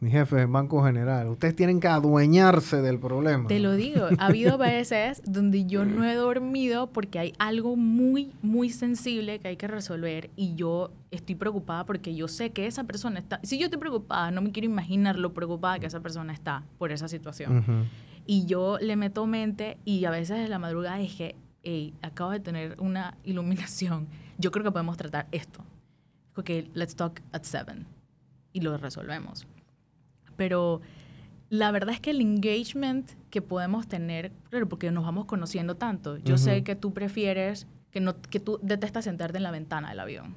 [0.00, 3.48] mi, jefe en Banco General, ustedes tienen que adueñarse del problema.
[3.48, 8.32] Te lo digo, ha habido veces donde yo no he dormido porque hay algo muy,
[8.42, 12.84] muy sensible que hay que resolver y yo estoy preocupada porque yo sé que esa
[12.84, 16.32] persona está, si yo estoy preocupada, no me quiero imaginar lo preocupada que esa persona
[16.32, 17.88] está por esa situación.
[18.26, 22.40] Y yo le meto mente y a veces en la madrugada dije, hey, acabo de
[22.40, 24.08] tener una iluminación,
[24.38, 25.64] yo creo que podemos tratar esto.
[26.36, 27.93] Ok, let's talk at seven
[28.54, 29.46] y lo resolvemos.
[30.36, 30.80] Pero
[31.50, 36.16] la verdad es que el engagement que podemos tener, claro, porque nos vamos conociendo tanto,
[36.16, 40.00] yo sé que tú prefieres, que, no, que tú detestas sentarte en la ventana del
[40.00, 40.34] avión.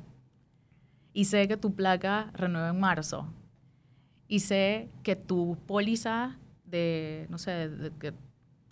[1.14, 3.28] y sé que tu placa renueva en marzo
[4.28, 8.14] y sé que tu póliza de, no sé, de,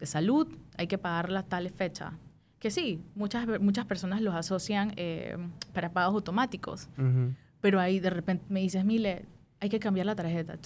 [0.02, 2.14] salud hay que pagarla a tal fecha.
[2.60, 5.38] Que sí, muchas, muchas personas los asocian eh,
[5.74, 6.89] para pagos automáticos,
[7.62, 9.26] pero ahí de repente me dices, Mile,
[9.60, 10.58] hay que cambiar la tarjeta.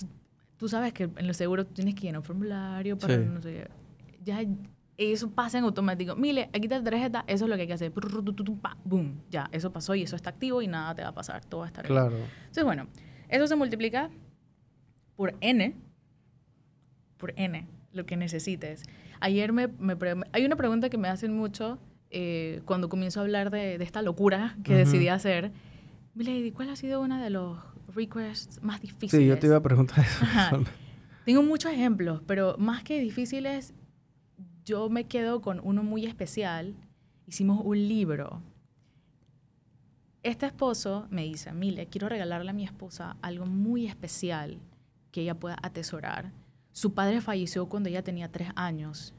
[0.58, 3.68] Tú, sabes que en los seguros tienes que llenar un formulario para no sé,
[4.24, 4.44] ya
[4.98, 6.16] eso pasa en automático.
[6.16, 7.94] Mire, aquí está la tarjeta, eso es lo que hay que hacer.
[8.84, 11.62] Boom, ya, eso pasó y eso está activo y nada te va a pasar, todo
[11.62, 12.18] va a estar Claro.
[12.18, 12.88] Entonces, bueno,
[13.30, 14.10] eso se multiplica
[15.16, 15.76] por n,
[17.18, 18.84] por n, lo que necesites.
[19.22, 19.96] Ayer me, me
[20.34, 21.80] hay una pregunta que me hacen mucho
[22.10, 25.52] eh, cuando comienzo a hablar de, de esta locura que decidí hacer.
[26.16, 27.58] Milady, ¿cuál ha sido uno de los
[27.96, 29.24] requests más difíciles?
[29.24, 30.26] Sí, yo te iba a preguntar eso.
[31.26, 33.74] Tengo muchos ejemplos, pero más que difíciles,
[34.66, 36.76] yo me quedo con uno muy especial.
[37.28, 38.42] Hicimos un libro.
[40.24, 44.60] Este esposo me dice, Mile, quiero regalarle a mi esposa algo muy especial
[45.12, 46.34] que ella pueda atesorar.
[46.72, 49.14] Su padre falleció cuando ella tenía tres años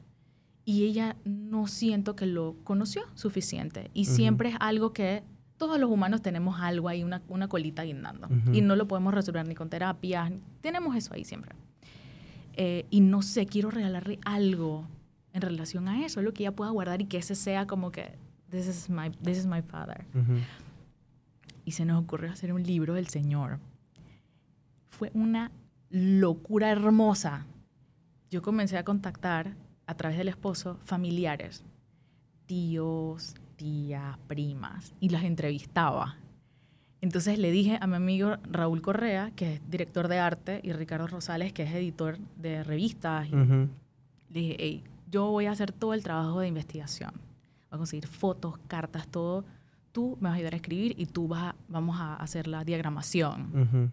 [0.63, 3.89] y ella no siento que lo conoció suficiente.
[3.93, 5.23] Y siempre es algo que
[5.61, 8.27] todos los humanos tenemos algo ahí, una, una colita guindando.
[8.51, 10.31] Y no lo podemos resolver ni con terapias.
[10.59, 11.55] Tenemos eso ahí siempre.
[12.53, 14.87] Eh, y no sé, quiero regalarle algo
[15.33, 18.17] en relación a eso, lo que ella pueda guardar y que ese sea como que,
[18.49, 20.03] this is my, this is my father.
[21.63, 23.59] Y se nos ocurrió hacer un libro del Señor.
[24.89, 25.51] Fue una
[25.91, 27.45] locura hermosa.
[28.31, 29.55] Yo comencé a contactar
[29.85, 31.63] a través del esposo familiares,
[32.47, 36.15] tíos, tías, primas, y las entrevistaba.
[36.99, 41.05] Entonces le dije a mi amigo Raúl Correa, que es director de arte, y Ricardo
[41.05, 43.69] Rosales, que es editor de revistas, y le
[44.39, 47.11] dije, hey, yo voy a hacer todo el trabajo de investigación.
[47.13, 49.45] Voy a conseguir fotos, cartas, todo.
[49.91, 53.91] Tú me vas a ayudar a escribir y tú vas vamos a hacer la diagramación.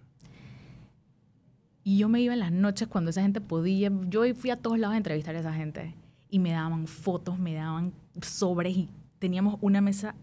[1.85, 3.91] Y yo me iba en las noches cuando esa gente podía.
[4.09, 5.95] Yo fui a todos lados a entrevistar a esa gente.
[6.31, 8.89] Y me daban fotos, me daban sobres y
[9.19, 10.15] teníamos una mesa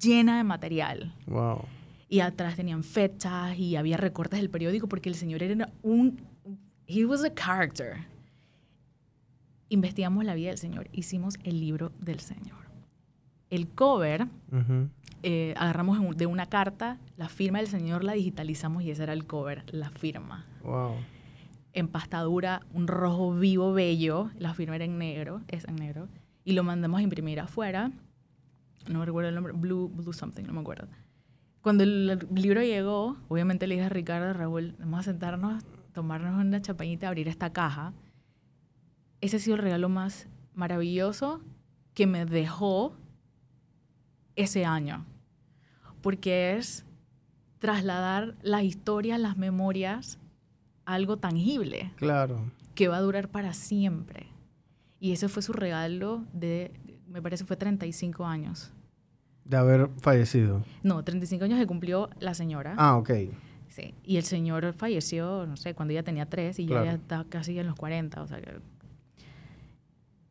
[0.00, 1.14] llena de material.
[1.26, 1.64] Wow.
[2.08, 6.20] Y atrás tenían fechas y había recortes del periódico porque el señor era un.
[6.86, 8.12] He was a character
[9.72, 12.58] investigamos la vida del Señor, hicimos el libro del Señor.
[13.48, 14.26] El cover,
[15.22, 19.26] eh, agarramos de una carta, la firma del Señor la digitalizamos y ese era el
[19.26, 20.46] cover, la firma.
[20.62, 20.96] Wow.
[21.72, 26.08] Empastadura, un rojo vivo bello, la firma era en negro, es en negro,
[26.44, 27.90] y lo mandamos a imprimir afuera.
[28.88, 30.88] No recuerdo el nombre, Blue, Blue something, no me acuerdo.
[31.60, 35.62] Cuando el libro llegó, obviamente le dije a Ricardo, Raúl, vamos a sentarnos,
[35.92, 37.92] tomarnos una champañita, abrir esta caja
[39.22, 41.40] ese ha sido el regalo más maravilloso
[41.94, 42.94] que me dejó
[44.36, 45.06] ese año.
[46.02, 46.84] Porque es
[47.60, 50.18] trasladar las historias, las memorias
[50.84, 51.92] a algo tangible.
[51.96, 52.50] Claro.
[52.74, 54.26] Que va a durar para siempre.
[54.98, 56.72] Y ese fue su regalo de,
[57.12, 58.72] me parece, fue 35 años.
[59.44, 60.64] De haber fallecido.
[60.82, 62.74] No, 35 años que cumplió la señora.
[62.78, 63.10] Ah, ok.
[63.68, 63.94] Sí.
[64.04, 67.66] Y el señor falleció, no sé, cuando ella tenía tres y ya está casi en
[67.66, 68.22] los 40.
[68.22, 68.60] O sea, que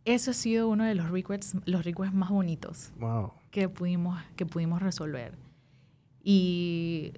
[0.06, 2.92] eso ha sido uno de los requests, los requests más bonitos
[3.52, 5.34] que, pudimos, que pudimos resolver.
[6.24, 7.14] Y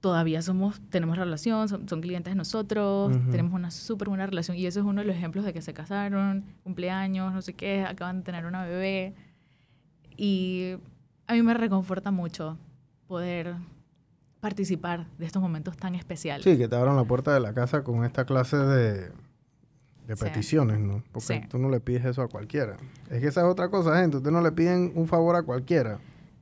[0.00, 4.80] todavía somos, tenemos relación, son, clientes de nosotros, tenemos una súper buena relación y eso
[4.80, 8.22] es uno de los ejemplos de que se casaron, cumpleaños, no sé qué, acaban de
[8.24, 9.14] tener una bebé.
[10.16, 10.76] Y
[11.26, 12.58] a mí me reconforta mucho
[13.06, 13.56] poder
[14.40, 16.44] participar de estos momentos tan especiales.
[16.44, 19.10] Sí, que te abran la puerta de la casa con esta clase de,
[20.06, 21.02] de peticiones, ¿no?
[21.12, 22.76] Porque tú no le pides eso a cualquiera.
[23.10, 24.18] Es que esa es otra cosa, gente.
[24.18, 25.98] Ustedes no le piden un favor a cualquiera.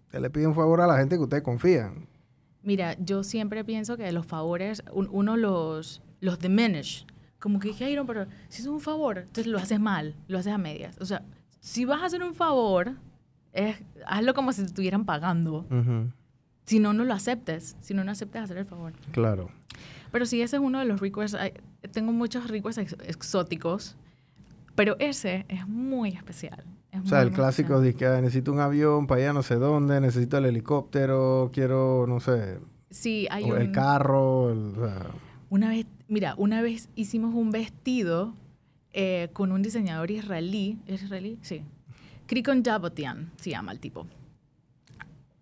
[0.06, 2.06] Usted le piden un favor a la gente que ustedes confían.
[2.66, 7.06] Mira, yo siempre pienso que los favores, uno los, los diminish.
[7.38, 10.58] Como que dije, pero si es un favor, entonces lo haces mal, lo haces a
[10.58, 10.96] medias.
[11.00, 11.22] O sea,
[11.60, 12.94] si vas a hacer un favor,
[13.52, 15.64] es, hazlo como si te estuvieran pagando.
[16.64, 17.76] Si no, no lo aceptes.
[17.80, 18.92] Si no, no aceptes hacer el favor.
[19.12, 19.48] Claro.
[20.10, 21.38] Pero sí, ese es uno de los requests
[21.92, 23.94] tengo muchos ricos exóticos,
[24.74, 26.64] pero ese es muy especial.
[27.02, 30.38] O sea, el clásico de que necesito un avión para allá no sé dónde, necesito
[30.38, 32.58] el helicóptero, quiero, no sé.
[32.90, 34.54] Sí, hay El carro.
[35.50, 38.34] Una vez, mira, una vez hicimos un vestido
[38.92, 40.78] eh, con un diseñador israelí.
[40.86, 41.38] ¿Es israelí?
[41.42, 41.62] Sí.
[42.26, 44.06] Krikon Jabotian se llama el tipo.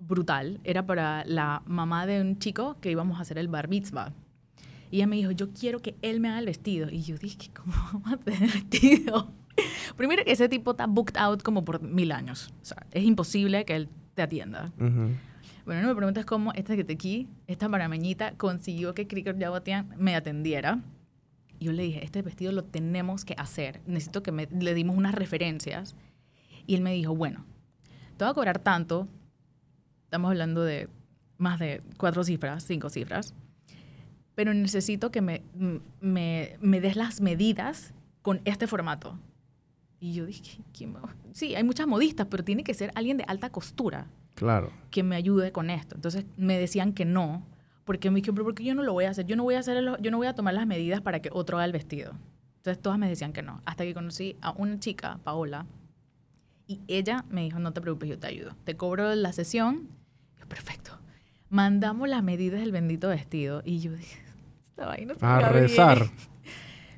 [0.01, 0.61] Brutal.
[0.65, 4.13] Era para la mamá de un chico que íbamos a hacer el bar mitzvah.
[4.91, 6.91] Y ella me dijo, yo quiero que él me haga el vestido.
[6.91, 9.29] Y yo dije, ¿cómo vamos a tener vestido?
[9.97, 12.53] Primero, ese tipo está booked out como por mil años.
[12.63, 14.73] O sea, es imposible que él te atienda.
[15.65, 19.95] Bueno, no me preguntas cómo esta que te aquí, esta parameñita, consiguió que Cricket Yabotian
[19.97, 20.81] me atendiera.
[21.59, 23.81] Y yo le dije, este vestido lo tenemos que hacer.
[23.87, 25.95] Necesito que me, le dimos unas referencias.
[26.67, 27.45] Y él me dijo, bueno,
[28.17, 29.09] te voy a cobrar tanto.
[30.05, 30.89] Estamos hablando de
[31.39, 33.35] más de cuatro cifras, cinco cifras.
[34.35, 35.43] Pero necesito que me,
[36.01, 39.19] me, me des las medidas con este formato.
[40.05, 40.95] Y yo dije, ¿quién
[41.33, 44.07] sí, hay muchas modistas, pero tiene que ser alguien de alta costura.
[44.35, 44.71] Claro.
[44.91, 45.95] Que me ayude con esto.
[45.95, 47.43] Entonces me decían que no,
[47.87, 49.25] porque me dijeron, pero ¿por qué yo no lo voy a hacer?
[49.25, 51.57] Yo no voy a hacer yo no voy a tomar las medidas para que otro
[51.57, 52.13] haga el vestido.
[52.57, 55.65] Entonces todas me decían que no, hasta que conocí a una chica, Paola,
[56.67, 58.55] y ella me dijo, no te preocupes, yo te ayudo.
[58.65, 59.89] Te cobro la sesión.
[60.39, 60.99] Yo, perfecto.
[61.49, 64.21] Mandamos las medidas del bendito vestido y yo dije,
[64.61, 66.11] esta vaina se A rezar.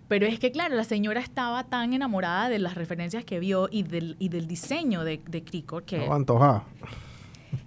[0.08, 3.82] Pero es que, claro, la señora estaba tan enamorada de las referencias que vio y
[3.82, 5.98] del, y del diseño de, de Crico que...
[5.98, 6.06] No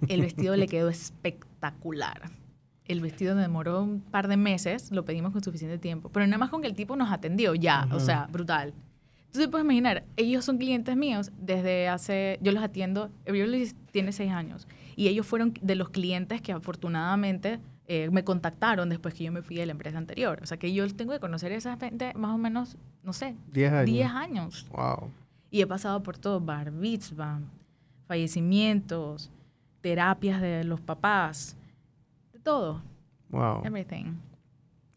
[0.08, 2.30] El vestido le quedó espectacular.
[2.86, 6.50] El vestido demoró un par de meses, lo pedimos con suficiente tiempo, pero nada más
[6.50, 8.74] con que el tipo nos atendió ya, o sea, brutal.
[9.26, 14.32] Entonces puedes imaginar, ellos son clientes míos desde hace, yo los atiendo, Everly tiene seis
[14.32, 14.66] años,
[14.96, 17.60] y ellos fueron de los clientes que afortunadamente
[17.92, 20.38] eh, me contactaron después que yo me fui de la empresa anterior.
[20.44, 23.34] O sea que yo tengo que conocer a esa gente más o menos, no sé,
[23.52, 23.86] 10 años.
[23.86, 24.66] 10 años.
[24.70, 25.10] Wow.
[25.50, 27.40] Y he pasado por todo, bar mitzvah,
[28.06, 29.32] fallecimientos,
[29.80, 31.56] terapias de los papás,
[32.32, 32.80] de todo.
[33.28, 33.64] Wow.
[33.64, 34.14] Everything.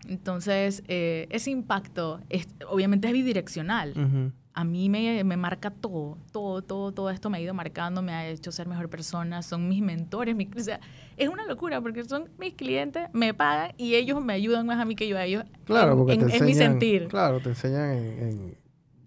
[0.08, 6.62] Entonces, eh, ese impacto es, obviamente es bidireccional a mí me, me, marca todo, todo,
[6.62, 9.82] todo, todo esto me ha ido marcando, me ha hecho ser mejor persona, son mis
[9.82, 10.80] mentores, mi, o sea,
[11.18, 14.86] es una locura porque son mis clientes, me pagan y ellos me ayudan más a
[14.86, 17.08] mí que yo a ellos claro, porque en, te mi sentir.
[17.08, 18.58] Claro, te enseñan en,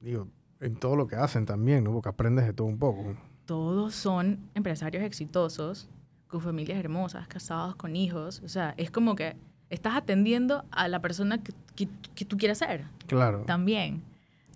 [0.00, 0.28] digo,
[0.60, 1.92] en todo lo que hacen también, ¿no?
[1.92, 3.16] Porque aprendes de todo un poco.
[3.44, 5.88] Todos son empresarios exitosos,
[6.26, 9.36] con familias hermosas, casados con hijos, o sea, es como que
[9.70, 12.84] estás atendiendo a la persona que, que, que tú quieres ser.
[13.06, 13.42] Claro.
[13.46, 14.02] También.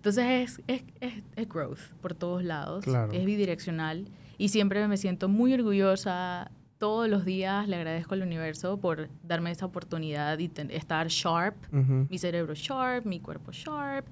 [0.01, 4.07] Entonces es, es, es, growth por todos lados, es bidireccional
[4.39, 6.49] y siempre me siento muy orgullosa.
[6.81, 12.17] Todos los días le agradezco al universo por darme esa oportunidad y estar sharp, mi
[12.17, 14.07] cerebro sharp, mi cuerpo sharp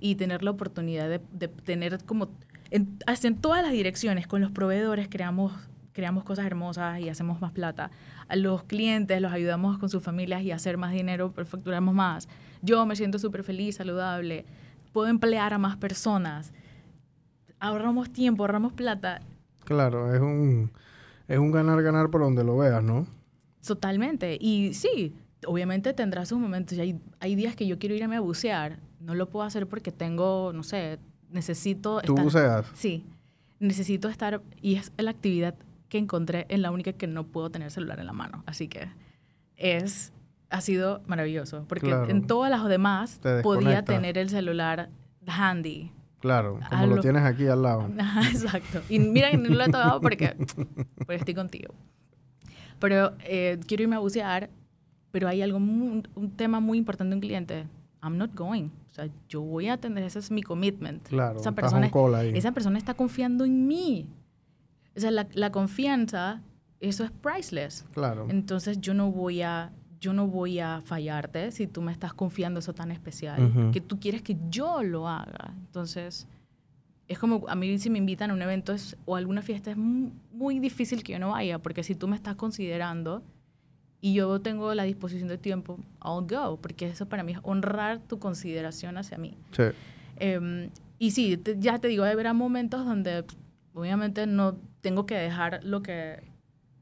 [0.00, 2.30] y tener la oportunidad de, de tener como
[2.72, 5.52] en, en todas las direcciones, con los proveedores creamos
[5.92, 7.92] creamos cosas hermosas y hacemos más plata.
[8.26, 12.28] A los clientes los ayudamos con sus familias y hacer más dinero, facturamos más.
[12.62, 14.44] Yo me siento súper feliz, saludable
[14.92, 16.52] puedo emplear a más personas.
[17.60, 19.20] Ahorramos tiempo, ahorramos plata.
[19.64, 20.72] Claro, es un,
[21.28, 23.06] es un ganar-ganar por donde lo veas, ¿no?
[23.64, 24.36] Totalmente.
[24.40, 25.14] Y sí,
[25.46, 26.78] obviamente tendrá sus momentos.
[26.78, 28.78] Hay, hay días que yo quiero irme a bucear.
[29.00, 30.98] No lo puedo hacer porque tengo, no sé,
[31.30, 32.00] necesito...
[32.00, 32.66] ¿Tú buceas?
[32.74, 33.04] Sí.
[33.60, 34.40] Necesito estar...
[34.60, 35.54] Y es la actividad
[35.88, 38.42] que encontré en la única que no puedo tener celular en la mano.
[38.46, 38.88] Así que
[39.56, 40.12] es
[40.50, 44.88] ha sido maravilloso, porque en todas las demás podía tener el celular
[45.26, 45.92] handy.
[46.20, 47.88] Claro, como lo, tienes aquí al lado.
[48.30, 48.80] Exacto.
[48.88, 50.36] Y mira, no lo he tomado porque,
[50.96, 51.74] porque estoy contigo.
[52.80, 54.50] Pero eh, quiero irme a bucear,
[55.10, 57.66] pero hay algo, un tema muy importante de un cliente.
[58.02, 58.70] I'm not going.
[58.88, 61.06] O sea, yo voy a atender, ese es mi commitment.
[61.08, 61.90] Claro, esa persona,
[62.34, 64.08] esa persona está confiando en mí.
[64.96, 66.42] O sea, la, la confianza,
[66.80, 67.84] eso es priceless.
[67.92, 68.26] Claro.
[68.28, 72.60] Entonces yo no voy a yo no voy a fallarte si tú me estás confiando
[72.60, 75.52] eso tan especial, que tú quieres que yo lo haga.
[75.66, 76.26] Entonces,
[77.08, 79.76] es como a mí si me invitan a un evento es, o alguna fiesta es
[79.76, 83.22] muy, difícil que yo no vaya, porque si tú me estás considerando
[84.00, 87.98] y yo tengo la disposición de tiempo, I'll go, porque eso para mí es honrar
[88.00, 89.36] tu consideración hacia mí.
[89.52, 89.64] Sí.
[90.16, 93.24] Em, y sí, ya te digo, habrá momentos donde
[93.74, 96.22] obviamente no tengo que dejar lo que,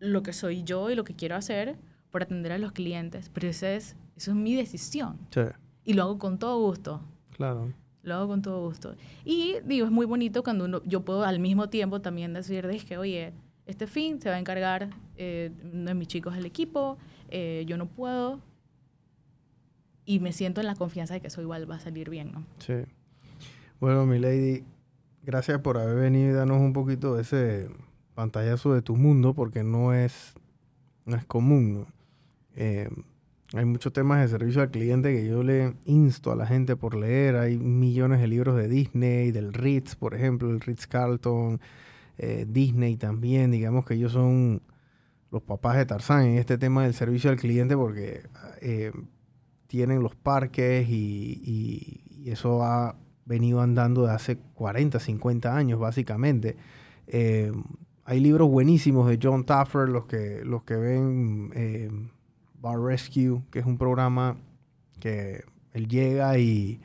[0.00, 1.76] lo que soy yo y lo que quiero hacer
[2.11, 5.18] por atender a los clientes, pero eso es, eso es mi decisión.
[5.30, 5.42] Sí.
[5.84, 7.00] Y lo hago con todo gusto.
[7.36, 7.72] Claro.
[8.02, 8.94] Lo hago con todo gusto.
[9.24, 12.98] Y digo, es muy bonito cuando uno, yo puedo al mismo tiempo también decir, que,
[12.98, 13.32] oye,
[13.66, 16.98] este fin se va a encargar eh, de mis chicos del equipo,
[17.28, 18.40] eh, yo no puedo,
[20.04, 22.46] y me siento en la confianza de que eso igual va a salir bien, ¿no?
[22.59, 22.74] Sí.
[23.80, 24.64] Bueno, mi lady,
[25.22, 27.68] gracias por haber venido y darnos un poquito de ese
[28.14, 30.34] pantallazo de tu mundo, porque no es,
[31.04, 31.95] no es común, ¿no?
[32.57, 32.88] Eh,
[33.54, 36.96] hay muchos temas de servicio al cliente que yo le insto a la gente por
[36.96, 37.36] leer.
[37.36, 41.61] Hay millones de libros de Disney, del Ritz, por ejemplo, el Ritz Carlton,
[42.18, 43.52] eh, Disney también.
[43.52, 44.62] Digamos que ellos son
[45.30, 48.22] los papás de Tarzán en este tema del servicio al cliente porque
[48.61, 48.90] eh,
[49.68, 56.57] tienen los parques y, eso ha venido andando de hace 40, 50 años básicamente.
[58.04, 62.11] hay libros buenísimos de John Taffer, los que, los que ven
[62.66, 64.36] Bar Rescue, que es un programa
[64.98, 66.80] que él llega y,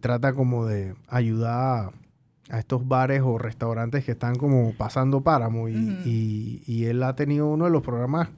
[0.00, 1.92] trata como de ayudar
[2.48, 5.68] a estos bares o restaurantes que están como pasando páramo.
[5.68, 8.28] Y, y, él ha tenido uno de los programas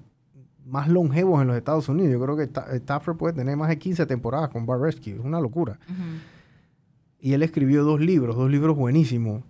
[0.65, 2.13] más longevos en los Estados Unidos.
[2.13, 2.47] Yo creo que
[2.81, 5.15] Taffer puede tener más de 15 temporadas con Bar Rescue.
[5.15, 5.79] Es una locura.
[7.21, 9.43] Y él escribió dos libros, dos libros buenísimos.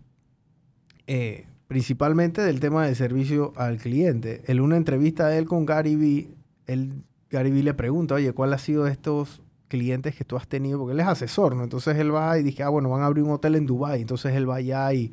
[1.07, 4.43] Eh, principalmente del tema del servicio al cliente.
[4.47, 6.35] En una entrevista de él con Gary Vee,
[6.67, 10.79] él, Gary Vee le pregunta, oye, ¿cuál ha sido estos clientes que tú has tenido?
[10.79, 11.65] Porque él es asesor, ¿no?
[11.65, 14.01] Entonces él va y dice, ah, bueno, van a abrir un hotel en Dubái.
[14.01, 15.13] Entonces él va allá y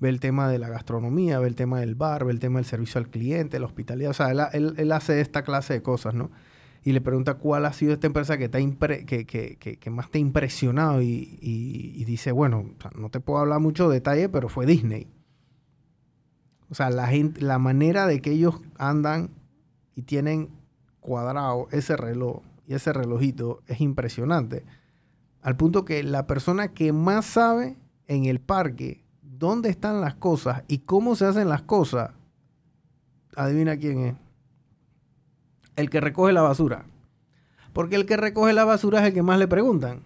[0.00, 2.66] ve el tema de la gastronomía, ve el tema del bar, ve el tema del
[2.66, 4.10] servicio al cliente, la hospitalidad.
[4.10, 6.30] O sea, él, hace esta clase de cosas, ¿no?
[6.82, 8.76] Y le pregunta cuál ha sido esta empresa que, te
[9.06, 11.02] que, que, que, más te ha impresionado.
[11.02, 15.08] Y, y, dice, bueno, no te puedo hablar mucho de detalle, pero fue Disney.
[16.70, 19.30] O sea, la, gente, la manera de que ellos andan
[19.96, 20.50] y tienen
[21.06, 24.64] cuadrado ese reloj y ese relojito es impresionante.
[25.40, 27.76] Al punto que la persona que más sabe
[28.08, 32.10] en el parque dónde están las cosas y cómo se hacen las cosas,
[33.36, 34.14] adivina quién es.
[35.76, 36.86] El que recoge la basura.
[37.72, 40.02] Porque el que recoge la basura es el que más le preguntan.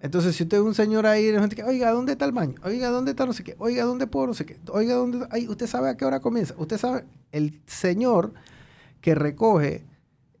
[0.00, 1.32] Entonces, si usted es un señor ahí,
[1.64, 2.56] oiga, ¿dónde está el baño?
[2.64, 3.54] Oiga, ¿dónde está no sé qué?
[3.58, 4.58] Oiga, ¿dónde puedo no sé qué?
[4.68, 5.26] Oiga, ¿dónde?
[5.30, 6.54] Ay, usted sabe a qué hora comienza.
[6.58, 8.34] Usted sabe, el señor
[9.00, 9.84] que recoge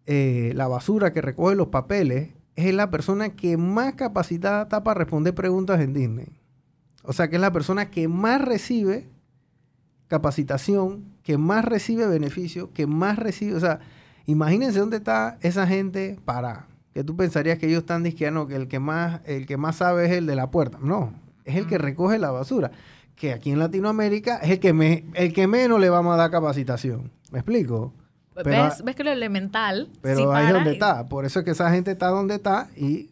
[0.06, 4.98] eh, la basura, que recoge los papeles, es la persona que más capacitada está para
[4.98, 6.38] responder preguntas en Disney.
[7.02, 9.08] O sea, que es la persona que más recibe
[10.08, 13.54] capacitación, que más recibe beneficio, que más recibe.
[13.54, 13.80] O sea,
[14.26, 18.68] imagínense dónde está esa gente para que tú pensarías que ellos están diciendo que el
[18.68, 20.78] que más, el que más sabe es el de la puerta.
[20.82, 22.70] No, es el que recoge la basura.
[23.16, 26.30] Que aquí en Latinoamérica es el que, me, el que menos le vamos a dar
[26.30, 27.10] capacitación.
[27.30, 27.94] ¿Me explico?
[28.34, 29.88] ¿Ves, ¿Ves, que lo elemental?
[30.00, 31.08] Pero ahí es donde está.
[31.08, 33.10] Por eso es que esa gente está donde está y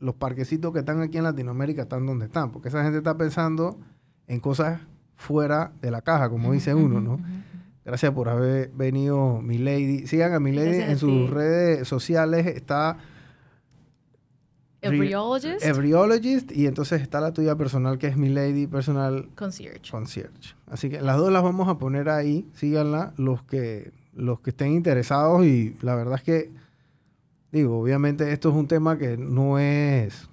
[0.00, 2.50] los parquecitos que están aquí en Latinoamérica están donde están.
[2.50, 3.78] Porque esa gente está pensando
[4.26, 4.80] en cosas
[5.14, 7.20] fuera de la caja, como dice uno, ¿no?
[7.84, 10.06] Gracias por haber venido, mi lady.
[10.06, 12.46] Sigan a mi lady en sus redes sociales.
[12.46, 12.98] Está
[14.82, 15.64] Embryologist.
[15.64, 16.52] Embryologist.
[16.52, 19.28] Y entonces está la tuya personal, que es mi lady personal.
[19.34, 19.90] Concierge.
[19.90, 20.54] Concierge.
[20.66, 22.48] Así que las dos las vamos a poner ahí.
[22.54, 25.44] Síganla los que, los que estén interesados.
[25.44, 26.52] Y la verdad es que,
[27.52, 30.28] digo, obviamente esto es un tema que no es...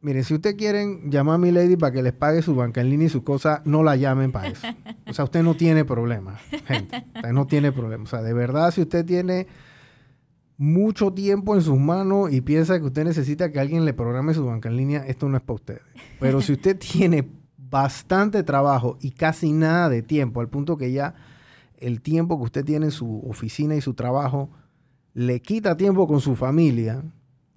[0.00, 2.90] Miren, si ustedes quieren llamar a mi lady para que les pague su banca en
[2.90, 4.66] línea y su cosa, no la llamen para eso.
[5.08, 7.06] O sea, usted no tiene problema, gente.
[7.32, 8.04] No tiene problema.
[8.04, 9.48] O sea, de verdad, si usted tiene
[10.58, 14.46] mucho tiempo en sus manos y piensa que usted necesita que alguien le programe su
[14.46, 15.80] banca en línea, esto no es para usted.
[16.20, 17.28] Pero si usted tiene
[17.58, 21.14] bastante trabajo y casi nada de tiempo, al punto que ya
[21.78, 24.50] el tiempo que usted tiene en su oficina y su trabajo
[25.14, 27.02] le quita tiempo con su familia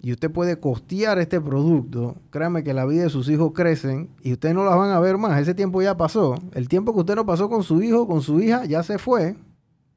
[0.02, 4.32] y usted puede costear este producto, créame que la vida de sus hijos crecen y
[4.32, 5.38] ustedes no las van a ver más.
[5.40, 6.36] Ese tiempo ya pasó.
[6.52, 9.36] El tiempo que usted no pasó con su hijo, con su hija, ya se fue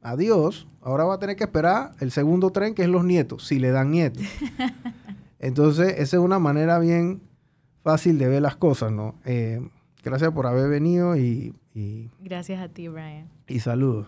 [0.03, 3.57] adiós, ahora va a tener que esperar el segundo tren, que es los nietos, si
[3.57, 4.23] le dan nietos.
[5.39, 7.21] Entonces, esa es una manera bien
[7.81, 9.15] fácil de ver las cosas, ¿no?
[9.25, 9.65] Eh,
[10.03, 11.15] gracias por haber venido
[11.73, 13.27] y, Gracias a ti, Brian.
[13.47, 14.07] Y saludos.